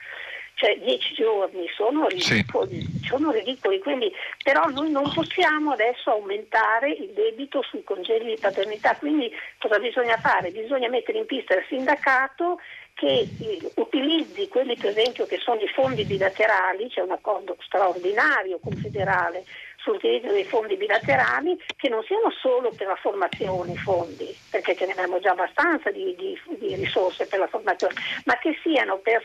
[0.54, 3.00] cioè dieci giorni sono ridicoli, sì.
[3.04, 4.12] sono ridicoli, quindi
[4.44, 10.16] però noi non possiamo adesso aumentare il debito sui congedi di paternità, quindi cosa bisogna
[10.18, 10.50] fare?
[10.50, 12.61] Bisogna mettere in pista il sindacato
[12.94, 13.28] che
[13.74, 19.44] utilizzi quelli per esempio che sono i fondi bilaterali, c'è un accordo straordinario confederale
[19.83, 24.87] sull'utilizzo dei fondi bilaterali che non siano solo per la formazione i fondi, perché ce
[24.87, 29.22] ne abbiamo già abbastanza di, di, di risorse per la formazione, ma che siano per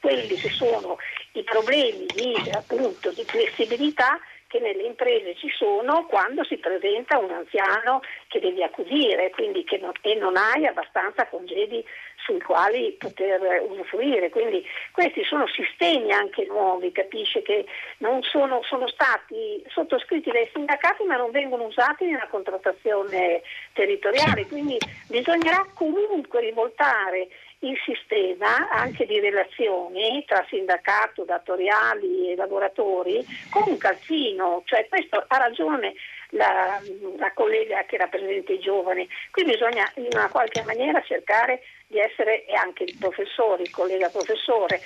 [0.00, 0.96] quelli che sono
[1.32, 4.18] i problemi di, appunto, di flessibilità
[4.54, 9.78] che nelle imprese ci sono quando si presenta un anziano che devi accudire quindi che
[9.78, 11.84] non, e non hai abbastanza congedi
[12.24, 14.30] sui quali poter usufruire.
[14.30, 17.66] Quindi questi sono sistemi anche nuovi, capisce che
[17.98, 24.78] non sono, sono stati sottoscritti dai sindacati ma non vengono usati nella contrattazione territoriale, quindi
[25.08, 27.28] bisognerà comunque rivoltare
[27.68, 35.24] il sistema anche di relazioni tra sindacato, datoriali e lavoratori con un calzino, cioè questo
[35.26, 35.94] ha ragione
[36.34, 36.80] la,
[37.16, 39.08] la, collega che rappresenta i giovani.
[39.30, 44.08] Qui bisogna in una qualche maniera cercare di essere, e anche il professore, il collega
[44.08, 44.80] professore,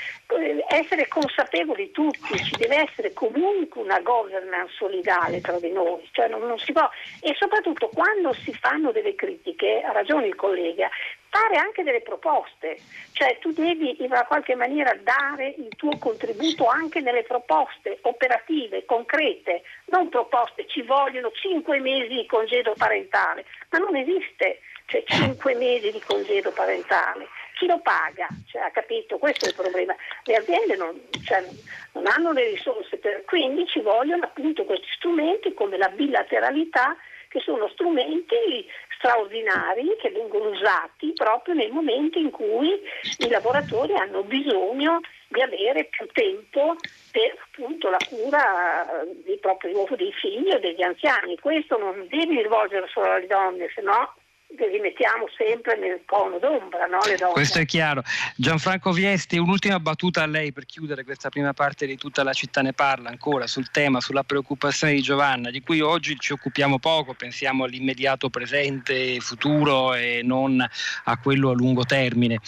[0.68, 6.42] essere consapevoli tutti, ci deve essere comunque una governance solidale tra di noi, cioè non,
[6.46, 6.88] non si può,
[7.22, 10.90] e soprattutto quando si fanno delle critiche, ha ragione il collega,
[11.30, 12.78] fare anche delle proposte,
[13.12, 19.62] cioè tu devi in qualche maniera dare il tuo contributo anche nelle proposte operative, concrete,
[19.86, 25.90] non proposte, ci vogliono cinque mesi di congedo parentale, ma non esiste, cioè cinque mesi
[25.92, 27.28] di congedo parentale.
[27.58, 28.28] Chi lo paga?
[28.46, 29.18] Cioè, ha capito?
[29.18, 29.94] Questo è il problema.
[30.24, 31.44] Le aziende non, cioè,
[31.92, 36.96] non hanno le risorse, per, quindi ci vogliono appunto questi strumenti come la bilateralità
[37.28, 38.66] che sono strumenti
[38.98, 42.78] straordinari che vengono usati proprio nei momenti in cui
[43.18, 46.76] i lavoratori hanno bisogno di avere più tempo
[47.10, 51.38] per appunto la cura dei propri dei figli o degli anziani.
[51.38, 54.14] Questo non devi rivolgere solo alle donne, se no
[54.56, 56.98] li mettiamo sempre nel cono d'ombra, no?
[57.32, 58.02] Questo è chiaro.
[58.34, 62.62] Gianfranco Viesti, un'ultima battuta a lei per chiudere questa prima parte di tutta la città
[62.62, 67.12] ne parla ancora sul tema, sulla preoccupazione di Giovanna, di cui oggi ci occupiamo poco,
[67.12, 70.64] pensiamo all'immediato presente, futuro e non
[71.04, 72.38] a quello a lungo termine,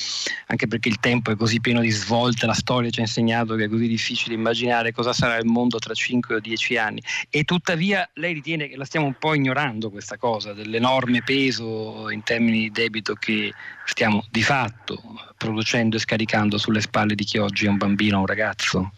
[0.47, 3.65] anche perché il tempo è così pieno di svolte, la storia ci ha insegnato che
[3.65, 7.03] è così difficile immaginare cosa sarà il mondo tra 5 o 10 anni.
[7.29, 12.23] E tuttavia lei ritiene che la stiamo un po' ignorando questa cosa dell'enorme peso in
[12.23, 13.53] termini di debito che
[13.85, 14.97] stiamo di fatto
[15.37, 18.93] producendo e scaricando sulle spalle di chi oggi è un bambino o un ragazzo?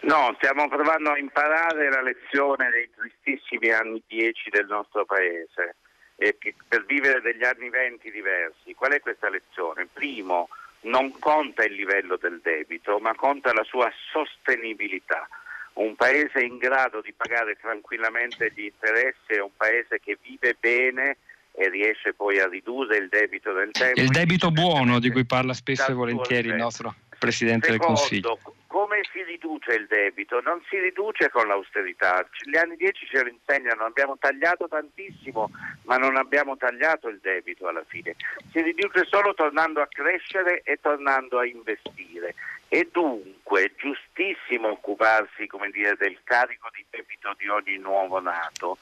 [0.00, 5.76] No, stiamo provando a imparare la lezione dei tristissimi anni 10 del nostro paese
[6.16, 8.74] per vivere degli anni 20 diversi.
[8.74, 9.88] Qual è questa lezione?
[9.92, 10.48] Primo,
[10.82, 15.28] non conta il livello del debito, ma conta la sua sostenibilità.
[15.74, 21.18] Un paese in grado di pagare tranquillamente gli interessi è un paese che vive bene
[21.58, 24.00] e riesce poi a ridurre il debito del tempo.
[24.00, 28.38] Il debito buono di cui parla spesso e volentieri il nostro Presidente Secondo, del Consiglio.
[28.68, 30.40] Come si riduce il debito?
[30.40, 32.24] Non si riduce con l'austerità.
[32.44, 35.50] Gli anni 10 ce lo insegnano, abbiamo tagliato tantissimo,
[35.82, 38.14] ma non abbiamo tagliato il debito alla fine.
[38.52, 42.36] Si riduce solo tornando a crescere e tornando a investire.
[42.68, 48.78] E dunque è giustissimo occuparsi dire, del carico di debito di ogni nuovo nato,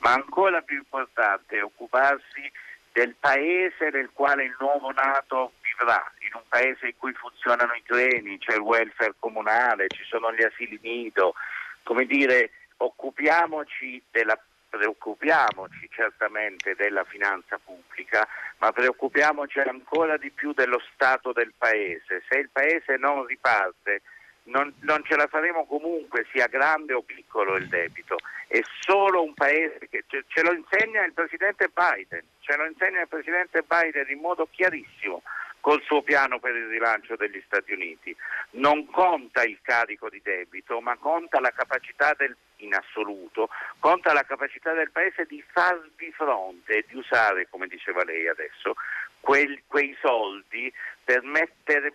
[0.00, 2.50] ma ancora più importante è occuparsi
[2.92, 7.82] del paese nel quale il nuovo nato vivrà, in un paese in cui funzionano i
[7.84, 11.34] treni, c'è il welfare comunale, ci sono gli asili nido,
[11.82, 14.38] come dire, occupiamoci della
[14.70, 18.26] preoccupiamoci certamente della finanza pubblica,
[18.58, 22.22] ma preoccupiamoci ancora di più dello stato del paese.
[22.28, 24.02] Se il paese non riparte,
[24.50, 28.16] non, non, ce la faremo comunque, sia grande o piccolo il debito.
[28.46, 33.00] È solo un paese che ce, ce lo insegna il Presidente Biden, ce lo insegna
[33.00, 35.22] il Presidente Biden in modo chiarissimo
[35.60, 38.14] col suo piano per il rilancio degli Stati Uniti.
[38.52, 44.24] Non conta il carico di debito, ma conta la capacità del, in assoluto, conta la
[44.24, 48.74] capacità del Paese di farvi fronte e di usare, come diceva lei adesso,
[49.20, 50.72] quel, quei soldi
[51.04, 51.92] per mettere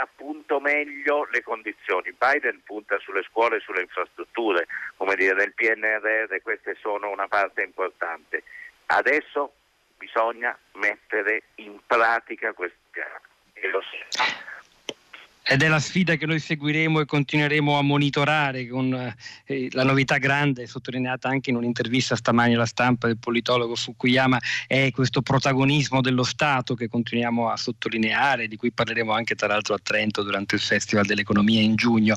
[0.00, 2.12] appunto meglio le condizioni.
[2.12, 7.62] Biden punta sulle scuole e sulle infrastrutture, come dire nel PNRR queste sono una parte
[7.62, 8.42] importante.
[8.86, 9.52] Adesso
[9.96, 13.20] bisogna mettere in pratica questo piano
[13.54, 13.82] e lo
[15.48, 18.92] ed è la sfida che noi seguiremo e continueremo a monitorare con
[19.44, 24.90] eh, la novità grande sottolineata anche in un'intervista stamani alla stampa del politologo Fukuyama è
[24.90, 29.78] questo protagonismo dello Stato che continuiamo a sottolineare di cui parleremo anche tra l'altro a
[29.80, 32.16] Trento durante il Festival dell'Economia in giugno.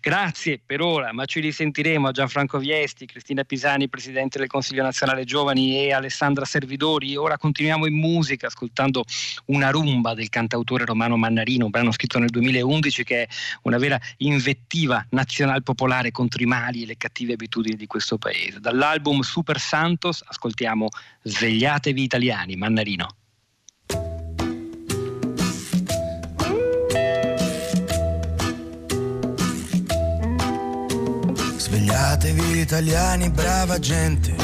[0.00, 5.24] Grazie per ora, ma ci risentiremo a Gianfranco Viesti, Cristina Pisani, Presidente del Consiglio Nazionale
[5.24, 7.14] Giovani e Alessandra Servidori.
[7.14, 9.04] Ora continuiamo in musica ascoltando
[9.46, 13.28] una rumba del cantautore romano Mannarino, un brano scritto nel 2001 2011 che è
[13.62, 18.60] una vera invettiva nazional popolare contro i mali e le cattive abitudini di questo paese.
[18.60, 20.88] Dall'album Super Santos ascoltiamo
[21.22, 23.08] Svegliatevi italiani, Mannarino.
[31.56, 34.34] Svegliatevi italiani, brava gente.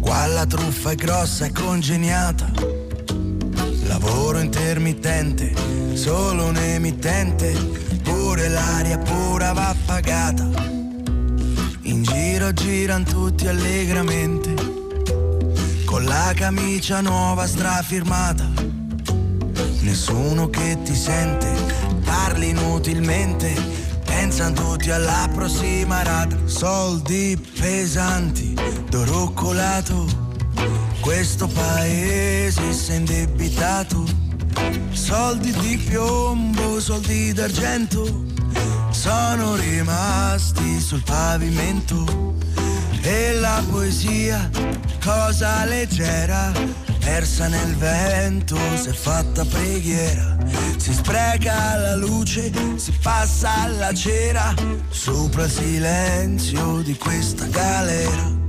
[0.00, 2.77] Qua la truffa è grossa e congeniata
[3.88, 5.50] Lavoro intermittente,
[5.94, 7.52] solo un emittente,
[8.02, 10.46] pure l'aria pura va pagata.
[11.84, 14.54] In giro girano tutti allegramente,
[15.86, 18.46] con la camicia nuova strafirmata.
[19.80, 21.48] Nessuno che ti sente,
[22.04, 23.54] parli inutilmente,
[24.04, 26.36] pensano tutti alla prossima rata.
[26.44, 28.54] Soldi pesanti,
[28.90, 30.27] d'oro colato
[31.00, 34.04] questo paese si è indebitato,
[34.90, 38.24] soldi di piombo, soldi d'argento,
[38.90, 42.36] sono rimasti sul pavimento.
[43.02, 44.50] E la poesia,
[45.02, 46.52] cosa leggera,
[46.98, 50.36] persa nel vento, si è fatta preghiera.
[50.76, 54.54] Si spreca la luce, si passa alla cera,
[54.90, 58.47] sopra il silenzio di questa galera.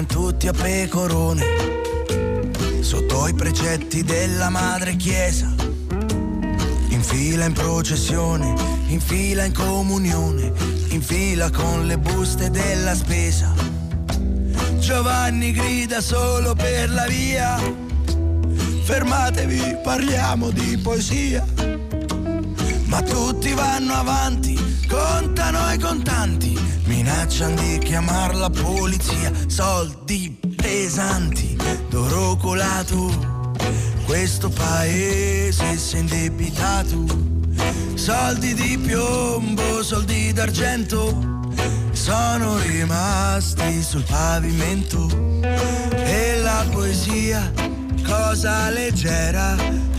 [0.00, 1.44] Girano tutti a pecorone,
[2.80, 5.52] sotto i precetti della madre chiesa,
[6.88, 8.54] in fila in processione,
[8.86, 10.52] in fila in comunione,
[10.88, 13.52] in fila con le buste della spesa.
[14.78, 17.58] Giovanni grida solo per la via,
[18.82, 21.44] fermatevi, parliamo di poesia.
[22.86, 26.69] Ma tutti vanno avanti, contano i contanti
[27.00, 31.56] minacciano di chiamare la polizia, soldi pesanti,
[31.88, 33.54] d'oro colato,
[34.04, 37.06] questo paese si è indebitato,
[37.94, 41.48] soldi di piombo, soldi d'argento,
[41.92, 45.08] sono rimasti sul pavimento.
[45.94, 47.50] E la poesia,
[48.04, 49.56] cosa leggera,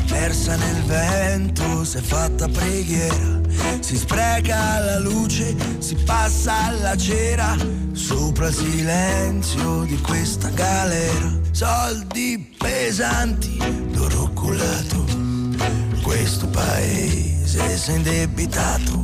[0.07, 3.40] persa nel vento, si è fatta preghiera
[3.79, 7.55] si spreca la luce, si passa alla cera,
[7.91, 11.39] sopra il silenzio di questa galera.
[11.51, 13.57] Soldi pesanti,
[13.91, 15.05] d'oro culato,
[16.01, 19.03] questo paese si è indebitato.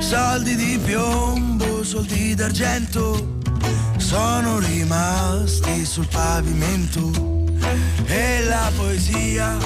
[0.00, 3.38] Soldi di piombo, soldi d'argento,
[3.96, 7.32] sono rimasti sul pavimento.
[8.06, 9.56] E la poesia,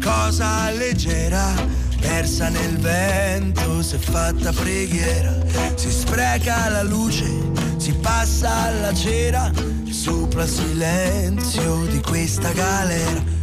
[0.00, 5.34] cosa leggera persa nel vento, si è fatta preghiera,
[5.74, 7.26] si spreca la luce,
[7.76, 9.50] si passa alla cera,
[9.90, 13.37] sopra il silenzio di questa galera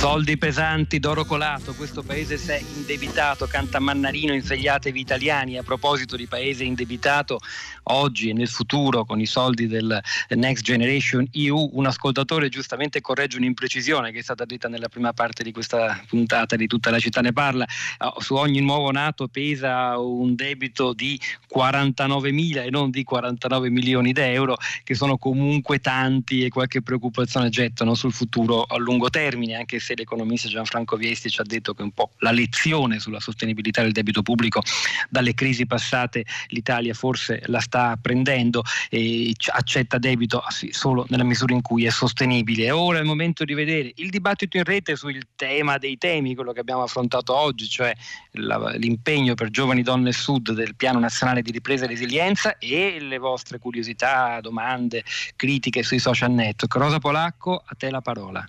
[0.00, 5.58] Soldi pesanti d'oro colato, questo paese si è indebitato, canta Mannarino, insvegliatevi italiani.
[5.58, 7.38] A proposito di paese indebitato,
[7.82, 13.36] oggi e nel futuro con i soldi del Next Generation EU, un ascoltatore giustamente corregge
[13.36, 17.20] un'imprecisione che è stata detta nella prima parte di questa puntata di tutta la città
[17.20, 17.66] ne parla.
[17.98, 23.68] Oh, su ogni nuovo nato pesa un debito di 49 mila e non di 49
[23.68, 29.10] milioni di euro, che sono comunque tanti e qualche preoccupazione gettano sul futuro a lungo
[29.10, 33.20] termine, anche se l'economista Gianfranco Viesti ci ha detto che un po' la lezione sulla
[33.20, 34.62] sostenibilità del debito pubblico
[35.08, 41.62] dalle crisi passate l'Italia forse la sta prendendo e accetta debito solo nella misura in
[41.62, 42.70] cui è sostenibile.
[42.70, 46.52] Ora è il momento di vedere il dibattito in rete sul tema dei temi, quello
[46.52, 47.92] che abbiamo affrontato oggi, cioè
[48.32, 53.58] l'impegno per giovani donne sud del piano nazionale di ripresa e resilienza e le vostre
[53.58, 55.04] curiosità, domande,
[55.36, 56.74] critiche sui social network.
[56.74, 58.46] Rosa Polacco, a te la parola.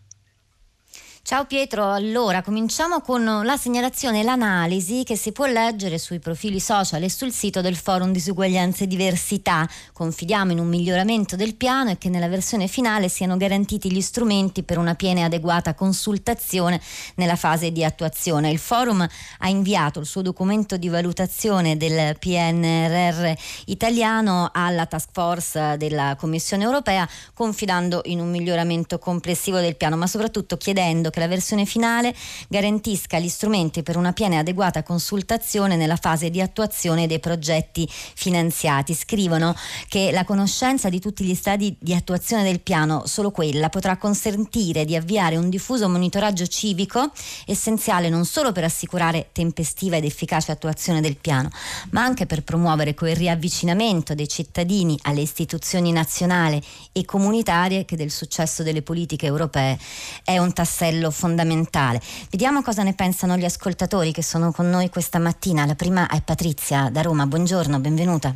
[1.23, 6.59] Ciao Pietro, allora cominciamo con la segnalazione e l'analisi che si può leggere sui profili
[6.59, 9.69] social e sul sito del Forum Disuguaglianze e Diversità.
[9.93, 14.63] Confidiamo in un miglioramento del piano e che nella versione finale siano garantiti gli strumenti
[14.63, 16.81] per una piena e adeguata consultazione
[17.15, 18.49] nella fase di attuazione.
[18.49, 19.07] Il Forum
[19.37, 23.31] ha inviato il suo documento di valutazione del PNRR
[23.65, 30.07] italiano alla task force della Commissione europea confidando in un miglioramento complessivo del piano, ma
[30.07, 32.15] soprattutto chiedendo che la versione finale
[32.47, 37.87] garantisca gli strumenti per una piena e adeguata consultazione nella fase di attuazione dei progetti
[37.87, 38.95] finanziati.
[38.95, 39.55] Scrivono
[39.87, 44.85] che la conoscenza di tutti gli stadi di attuazione del piano, solo quella, potrà consentire
[44.85, 47.11] di avviare un diffuso monitoraggio civico
[47.45, 51.49] essenziale non solo per assicurare tempestiva ed efficace attuazione del piano,
[51.91, 58.11] ma anche per promuovere quel riavvicinamento dei cittadini alle istituzioni nazionali e comunitarie che del
[58.11, 59.77] successo delle politiche europee
[60.23, 61.99] è un tassello fondamentale.
[62.29, 65.65] Vediamo cosa ne pensano gli ascoltatori che sono con noi questa mattina.
[65.65, 67.25] La prima è Patrizia da Roma.
[67.25, 68.35] Buongiorno, benvenuta.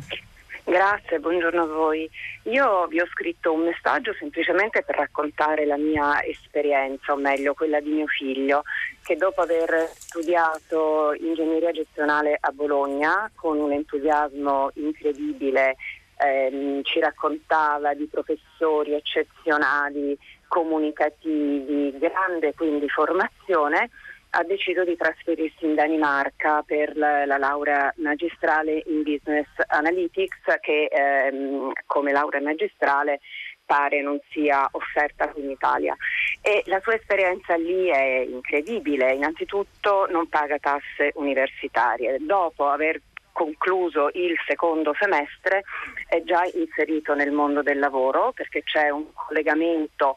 [0.68, 2.10] Grazie, buongiorno a voi.
[2.44, 7.78] Io vi ho scritto un messaggio semplicemente per raccontare la mia esperienza, o meglio quella
[7.78, 8.64] di mio figlio,
[9.04, 15.76] che dopo aver studiato ingegneria gestionale a Bologna con un entusiasmo incredibile
[16.16, 20.18] ehm, ci raccontava di professori eccezionali
[20.48, 23.90] comunicativi, grande quindi formazione,
[24.30, 30.88] ha deciso di trasferirsi in Danimarca per la, la laurea magistrale in Business Analytics che
[30.90, 33.20] ehm, come laurea magistrale
[33.64, 35.96] pare non sia offerta qui in Italia.
[36.40, 43.00] E la sua esperienza lì è incredibile, innanzitutto non paga tasse universitarie, dopo aver
[43.36, 45.64] concluso il secondo semestre
[46.08, 50.16] è già inserito nel mondo del lavoro perché c'è un collegamento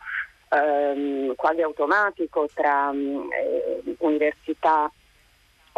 [0.50, 4.90] ehm, quasi automatico tra eh, università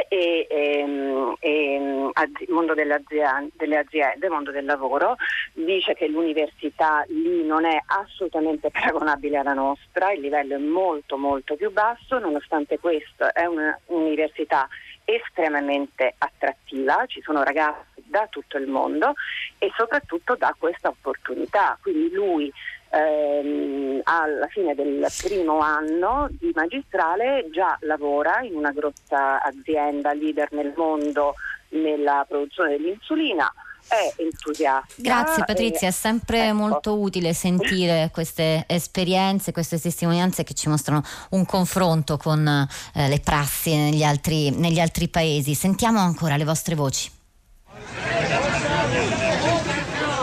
[0.08, 5.16] e, e, e az- mondo delle aziende, delle aziende, mondo del lavoro,
[5.54, 11.56] dice che l'università lì non è assolutamente paragonabile alla nostra, il livello è molto molto
[11.56, 14.68] più basso, nonostante questo è un'università
[15.16, 19.14] estremamente attrattiva, ci sono ragazzi da tutto il mondo
[19.58, 21.78] e soprattutto dà questa opportunità.
[21.82, 22.52] Quindi lui
[22.90, 30.52] ehm, alla fine del primo anno di magistrale già lavora in una grossa azienda leader
[30.52, 31.36] nel mondo
[31.70, 33.52] nella produzione dell'insulina
[33.88, 34.94] è entusiasta.
[34.96, 36.56] Grazie Patrizia, è sempre ecco.
[36.56, 43.20] molto utile sentire queste esperienze, queste testimonianze che ci mostrano un confronto con eh, le
[43.20, 45.54] prassi negli altri, negli altri paesi.
[45.54, 47.10] Sentiamo ancora le vostre voci.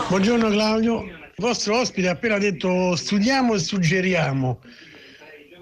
[0.07, 4.59] Buongiorno Claudio, il vostro ospite ha appena detto studiamo e suggeriamo.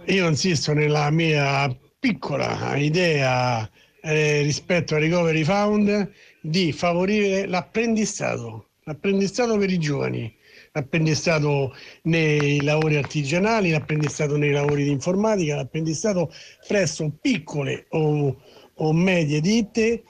[0.06, 3.70] Io insisto nella mia piccola idea
[4.02, 6.12] eh, rispetto al Recovery Fund
[6.48, 10.34] di favorire l'apprendistato, l'apprendistato per i giovani,
[10.72, 16.32] l'apprendistato nei lavori artigianali, l'apprendistato nei lavori di informatica, l'apprendistato
[16.68, 18.36] presso piccole o,
[18.74, 20.04] o medie ditte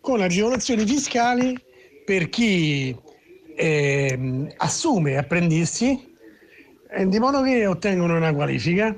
[0.00, 1.56] con agevolazioni fiscali
[2.04, 2.94] per chi
[3.56, 6.12] eh, assume apprendisti
[7.06, 8.96] di modo che ottengono una qualifica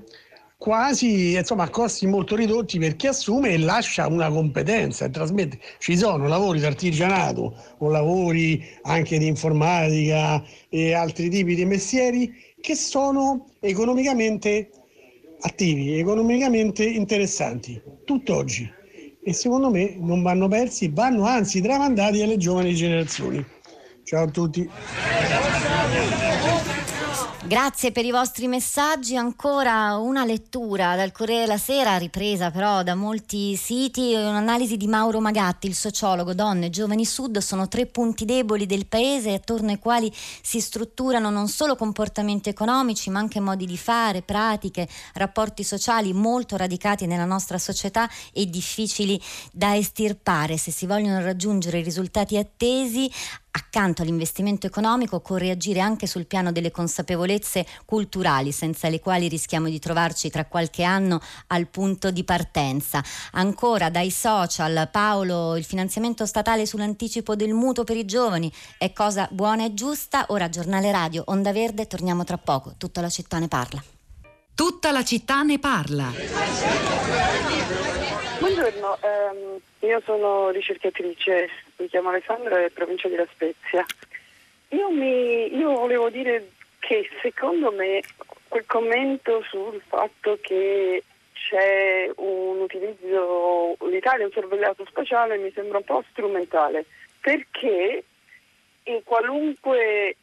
[0.57, 5.59] quasi insomma, a costi molto ridotti per chi assume e lascia una competenza e trasmette.
[5.79, 12.33] Ci sono lavori di artigianato o lavori anche di informatica e altri tipi di mestieri
[12.61, 14.71] che sono economicamente
[15.41, 18.69] attivi, economicamente interessanti, tutt'oggi.
[19.23, 23.45] E secondo me non vanno persi, vanno anzi tramandati alle giovani generazioni.
[24.05, 24.69] Ciao a tutti.
[27.47, 29.15] Grazie per i vostri messaggi.
[29.15, 34.15] Ancora una lettura dal Corriere della Sera, ripresa però da molti siti.
[34.15, 36.35] Un'analisi di Mauro Magatti, il sociologo.
[36.35, 41.47] Donne, giovani sud sono tre punti deboli del paese attorno ai quali si strutturano non
[41.47, 47.59] solo comportamenti economici, ma anche modi di fare, pratiche, rapporti sociali molto radicati nella nostra
[47.59, 49.23] società e difficili
[49.53, 50.57] da estirpare.
[50.57, 53.09] Se si vogliono raggiungere i risultati attesi,
[53.57, 59.69] accanto all'investimento economico occorre agire anche sul piano delle consapevolezze culturali, senza le quali rischiamo
[59.69, 63.03] di trovarci tra qualche anno al punto di partenza.
[63.33, 69.27] Ancora dai social, Paolo, il finanziamento statale sull'anticipo del mutuo per i giovani è cosa
[69.31, 70.27] buona e giusta.
[70.29, 72.75] Ora giornale radio, Onda Verde, torniamo tra poco.
[72.77, 73.83] Tutta la città ne parla.
[74.55, 76.13] Tutta la città ne parla.
[78.39, 83.85] Buongiorno, ehm, io sono ricercatrice, mi chiamo Alessandra e provincia di La Spezia.
[84.69, 88.03] Io, mi, io volevo dire che secondo me
[88.49, 95.79] quel commento sul fatto che c'è un utilizzo, l'Italia è un sorvegliato spaziale mi sembra
[95.79, 96.85] un po' strumentale
[97.21, 98.05] perché
[98.85, 100.17] in qualunque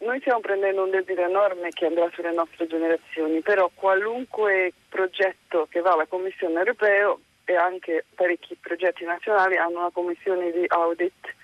[0.00, 5.80] noi stiamo prendendo un debito enorme che andrà sulle nostre generazioni, però qualunque progetto che
[5.80, 7.16] va alla Commissione europea
[7.48, 11.34] e anche parecchi progetti nazionali hanno una commissione di audit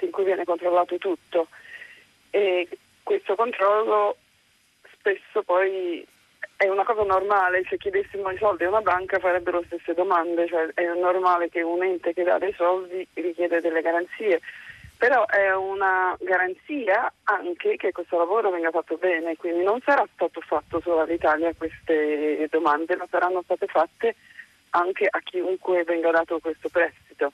[0.00, 1.48] in cui viene controllato tutto.
[2.28, 2.68] E
[3.02, 4.18] questo controllo
[4.92, 6.06] spesso poi
[6.56, 10.46] è una cosa normale, se chiedessimo i soldi a una banca farebbero le stesse domande,
[10.46, 14.40] cioè è normale che un ente che dà dei soldi richiede delle garanzie
[14.96, 20.40] però è una garanzia anche che questo lavoro venga fatto bene, quindi non sarà stato
[20.40, 24.14] fatto solo all'Italia queste domande, ma saranno state fatte
[24.76, 27.32] anche a chiunque venga dato questo prestito.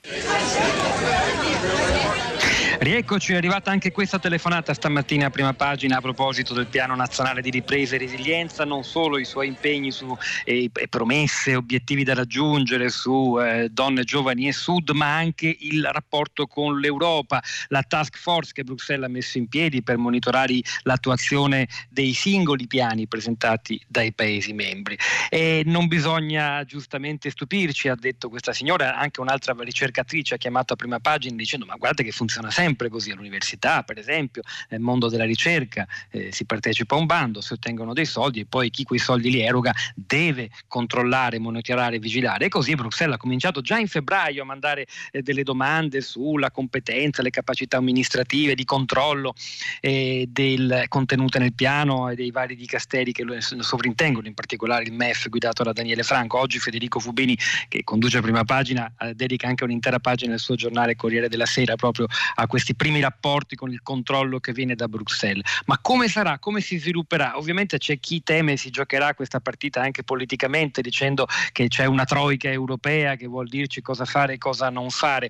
[2.79, 7.41] Rieccoci, è arrivata anche questa telefonata stamattina a prima pagina a proposito del piano nazionale
[7.41, 12.89] di ripresa e resilienza, non solo i suoi impegni su eh, promesse, obiettivi da raggiungere
[12.89, 18.53] su eh, donne, giovani e sud, ma anche il rapporto con l'Europa, la task force
[18.53, 24.53] che Bruxelles ha messo in piedi per monitorare l'attuazione dei singoli piani presentati dai Paesi
[24.53, 24.97] membri.
[25.29, 30.75] E non bisogna giustamente stupirci, ha detto questa signora, anche un'altra ricercatrice ha chiamato a
[30.77, 35.09] prima pagina dicendo ma guarda che funziona sempre sempre così all'università, per esempio, nel mondo
[35.09, 38.83] della ricerca eh, si partecipa a un bando, si ottengono dei soldi e poi chi
[38.83, 42.45] quei soldi li eroga deve controllare, monitorare, vigilare.
[42.45, 47.23] E così Bruxelles ha cominciato già in febbraio a mandare eh, delle domande sulla competenza,
[47.23, 49.33] le capacità amministrative di controllo
[49.79, 54.93] eh, del, contenute nel piano e dei vari dicasteri che lo sovrintengono, in particolare il
[54.93, 56.37] MEF guidato da Daniele Franco.
[56.37, 57.35] Oggi Federico Fubini,
[57.67, 61.47] che conduce a prima pagina, eh, dedica anche un'intera pagina del suo giornale Corriere della
[61.47, 62.05] Sera proprio
[62.35, 65.61] a questi primi rapporti con il controllo che viene da Bruxelles.
[65.67, 66.37] Ma come sarà?
[66.37, 67.37] Come si svilupperà?
[67.37, 72.49] Ovviamente c'è chi teme si giocherà questa partita anche politicamente dicendo che c'è una troica
[72.49, 75.29] europea che vuol dirci cosa fare e cosa non fare.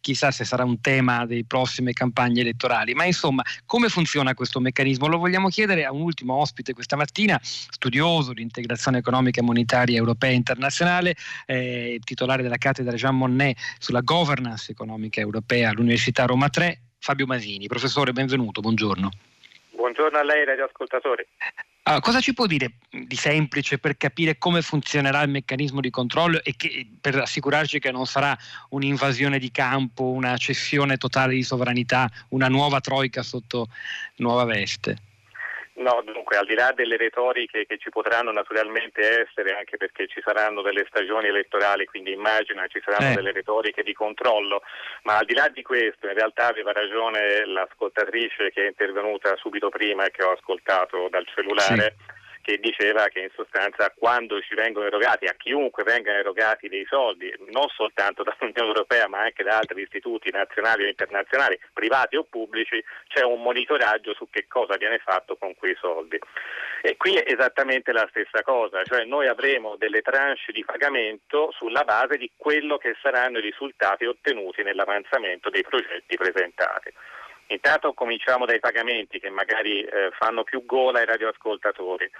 [0.00, 2.94] Chissà se sarà un tema delle prossime campagne elettorali.
[2.94, 5.08] Ma insomma, come funziona questo meccanismo?
[5.08, 9.98] Lo vogliamo chiedere a un ultimo ospite questa mattina, studioso di integrazione economica e monetaria
[9.98, 16.48] europea e internazionale, eh, titolare della cattedra Jean Monnet sulla governance economica europea all'Università Roma
[16.48, 16.61] 3
[17.02, 17.66] Fabio Masini.
[17.66, 19.10] Professore, benvenuto, buongiorno.
[19.72, 21.26] Buongiorno a lei, radioascoltatori.
[21.82, 26.40] Allora, cosa ci può dire di semplice per capire come funzionerà il meccanismo di controllo
[26.44, 28.38] e che, per assicurarci che non sarà
[28.68, 33.66] un'invasione di campo, una cessione totale di sovranità, una nuova troica sotto
[34.18, 34.96] nuova veste?
[35.74, 40.20] No, dunque al di là delle retoriche che ci potranno naturalmente essere, anche perché ci
[40.22, 43.14] saranno delle stagioni elettorali, quindi immagino ci saranno eh.
[43.14, 44.62] delle retoriche di controllo,
[45.04, 49.70] ma al di là di questo in realtà aveva ragione l'ascoltatrice che è intervenuta subito
[49.70, 51.96] prima e che ho ascoltato dal cellulare.
[51.96, 56.84] Sì che diceva che in sostanza quando ci vengono erogati, a chiunque vengano erogati dei
[56.88, 62.24] soldi, non soltanto dall'Unione Europea ma anche da altri istituti nazionali o internazionali, privati o
[62.24, 66.18] pubblici, c'è un monitoraggio su che cosa viene fatto con quei soldi.
[66.82, 71.84] E qui è esattamente la stessa cosa, cioè noi avremo delle tranche di pagamento sulla
[71.84, 76.92] base di quello che saranno i risultati ottenuti nell'avanzamento dei progetti presentati.
[77.48, 82.10] Intanto cominciamo dai pagamenti che magari eh, fanno più gola ai radioascoltatori.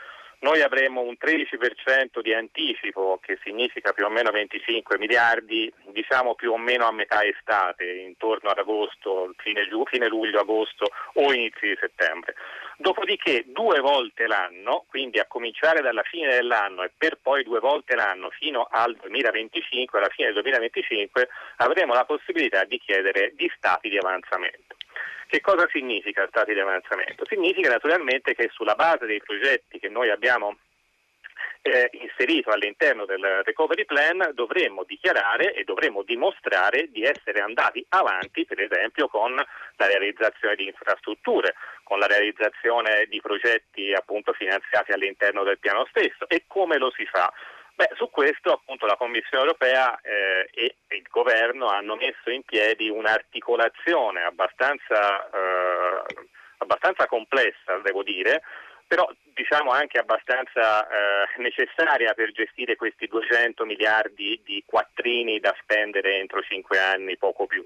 [0.43, 6.51] Noi avremo un 13% di anticipo, che significa più o meno 25 miliardi, diciamo più
[6.51, 11.79] o meno a metà estate, intorno ad agosto, fine, fine luglio, agosto o inizi di
[11.79, 12.35] settembre.
[12.77, 17.95] Dopodiché due volte l'anno, quindi a cominciare dalla fine dell'anno e per poi due volte
[17.95, 23.89] l'anno fino al 2025, alla fine del 2025, avremo la possibilità di chiedere di stati
[23.89, 24.75] di avanzamento.
[25.33, 27.24] Che cosa significa stati di avanzamento?
[27.26, 30.59] Significa naturalmente che sulla base dei progetti che noi abbiamo
[31.62, 38.45] eh, inserito all'interno del recovery plan dovremmo dichiarare e dovremmo dimostrare di essere andati avanti
[38.45, 45.45] per esempio con la realizzazione di infrastrutture, con la realizzazione di progetti appunto finanziati all'interno
[45.45, 47.33] del piano stesso e come lo si fa?
[47.83, 52.89] Beh, su questo appunto la Commissione europea eh, e il governo hanno messo in piedi
[52.89, 56.05] un'articolazione abbastanza, eh,
[56.59, 58.43] abbastanza complessa, devo dire,
[58.87, 66.20] però diciamo anche abbastanza eh, necessaria per gestire questi 200 miliardi di quattrini da spendere
[66.20, 67.64] entro cinque anni, poco più.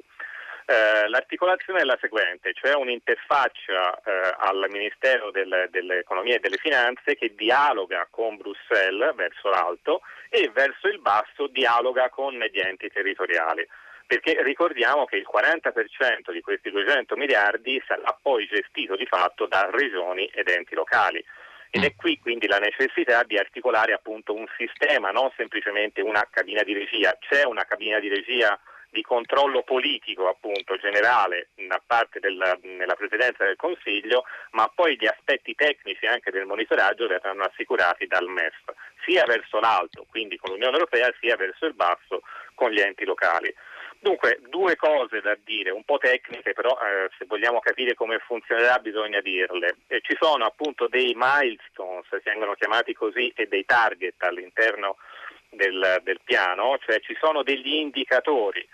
[0.69, 7.15] Eh, l'articolazione è la seguente, cioè un'interfaccia eh, al Ministero del, dell'Economia e delle Finanze
[7.15, 13.65] che dialoga con Bruxelles verso l'alto e verso il basso dialoga con gli enti territoriali.
[14.09, 19.71] Perché ricordiamo che il 40% di questi 200 miliardi sarà poi gestito di fatto da
[19.71, 21.25] regioni ed enti locali
[21.71, 26.63] ed è qui quindi la necessità di articolare appunto un sistema, non semplicemente una cabina
[26.63, 27.17] di regia.
[27.21, 28.59] C'è una cabina di regia
[28.97, 32.57] di controllo politico appunto generale da parte della,
[32.97, 38.73] Presidenza del Consiglio, ma poi gli aspetti tecnici anche del monitoraggio verranno assicurati dal MEF,
[39.05, 42.23] sia verso l'alto, quindi con l'Unione Europea, sia verso il basso
[42.55, 43.55] con gli enti locali.
[43.99, 48.79] Dunque, due cose da dire, un po' tecniche, però eh, se vogliamo capire come funzionerà
[48.79, 49.77] bisogna dirle.
[49.89, 54.97] E ci sono appunto dei milestones, si vengono chiamati così, e dei target all'interno
[55.51, 58.67] del, del piano, cioè ci sono degli indicatori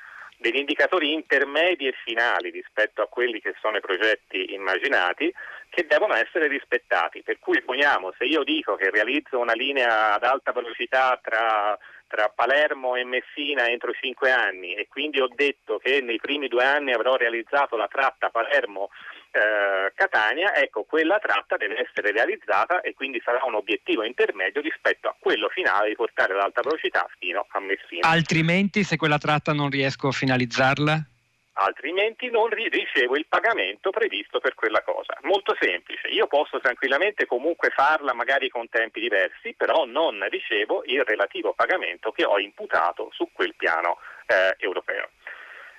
[0.43, 5.33] degli indicatori intermedi e finali rispetto a quelli che sono i progetti immaginati
[5.71, 7.23] che devono essere rispettati.
[7.23, 11.79] Per cui poniamo, se io dico che realizzo una linea ad alta velocità tra
[12.13, 16.63] tra Palermo e Messina entro cinque anni e quindi ho detto che nei primi due
[16.63, 18.91] anni avrò realizzato la tratta Palermo
[19.33, 25.09] eh, Catania, ecco quella tratta deve essere realizzata e quindi sarà un obiettivo intermedio rispetto
[25.09, 28.09] a quello finale di portare l'alta velocità fino a Messina.
[28.09, 31.07] Altrimenti se quella tratta non riesco a finalizzarla?
[31.55, 35.19] altrimenti non ricevo il pagamento previsto per quella cosa.
[35.23, 41.05] Molto semplice, io posso tranquillamente comunque farla magari con tempi diversi, però non ricevo il
[41.05, 45.11] relativo pagamento che ho imputato su quel piano eh, europeo.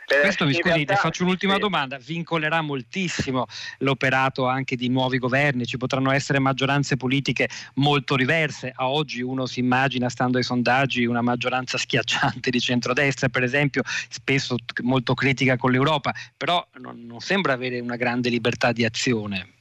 [0.07, 1.59] Eh, Questo mi scusi, realtà, faccio un'ultima sì.
[1.59, 3.45] domanda, vincolerà moltissimo
[3.79, 9.45] l'operato anche di nuovi governi, ci potranno essere maggioranze politiche molto diverse, a oggi uno
[9.45, 15.57] si immagina, stando ai sondaggi, una maggioranza schiacciante di centrodestra, per esempio, spesso molto critica
[15.57, 19.53] con l'Europa, però non, non sembra avere una grande libertà di azione.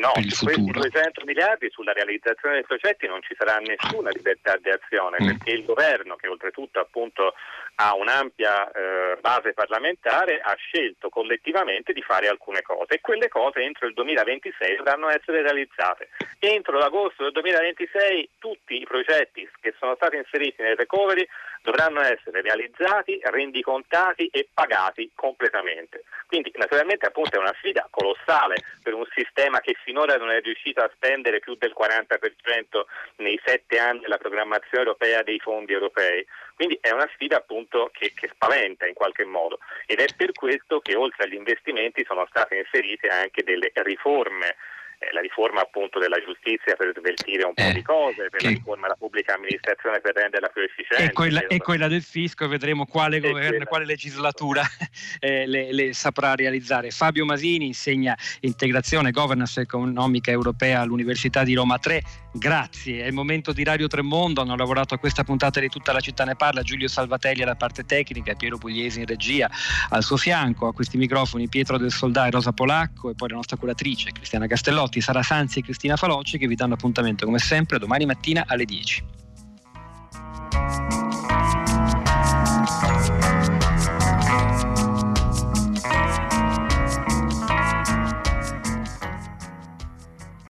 [0.00, 4.70] No, su questi 200 miliardi sulla realizzazione dei progetti non ci sarà nessuna libertà di
[4.70, 5.26] azione mm.
[5.26, 7.34] perché il governo, che oltretutto appunto
[7.80, 13.60] ha un'ampia eh, base parlamentare, ha scelto collettivamente di fare alcune cose e quelle cose
[13.60, 16.10] entro il 2026 dovranno essere realizzate.
[16.38, 21.26] Entro l'agosto del 2026 tutti i progetti che sono stati inseriti nel recovery
[21.62, 26.04] dovranno essere realizzati, rendicontati e pagati completamente.
[26.26, 30.80] Quindi naturalmente appunto è una sfida colossale per un sistema che finora non è riuscito
[30.80, 32.84] a spendere più del 40%
[33.16, 36.24] nei sette anni della programmazione europea dei fondi europei.
[36.54, 40.80] Quindi è una sfida appunto che, che spaventa in qualche modo ed è per questo
[40.80, 44.56] che oltre agli investimenti sono state inserite anche delle riforme
[45.00, 48.44] eh, la riforma appunto della giustizia per sveltire un po' eh, di cose, per che...
[48.44, 51.04] la riforma della pubblica amministrazione per renderla più efficiente.
[51.04, 54.62] E quella, e quella del fisco, vedremo quale governo, quale legislatura
[55.18, 56.90] eh, le, le, saprà realizzare.
[56.90, 62.02] Fabio Masini insegna integrazione, governance economica europea all'Università di Roma 3.
[62.32, 65.98] Grazie, è il momento di Radio Tremondo, hanno lavorato a questa puntata di Tutta la
[65.98, 69.50] città ne parla, Giulio Salvatelli alla parte tecnica, Piero Pugliesi in regia,
[69.88, 73.56] al suo fianco, a questi microfoni Pietro del Soldai, Rosa Polacco e poi la nostra
[73.56, 78.06] curatrice Cristiana Castellotti, Sara Sanzi e Cristina Falocci che vi danno appuntamento come sempre domani
[78.06, 79.04] mattina alle 10.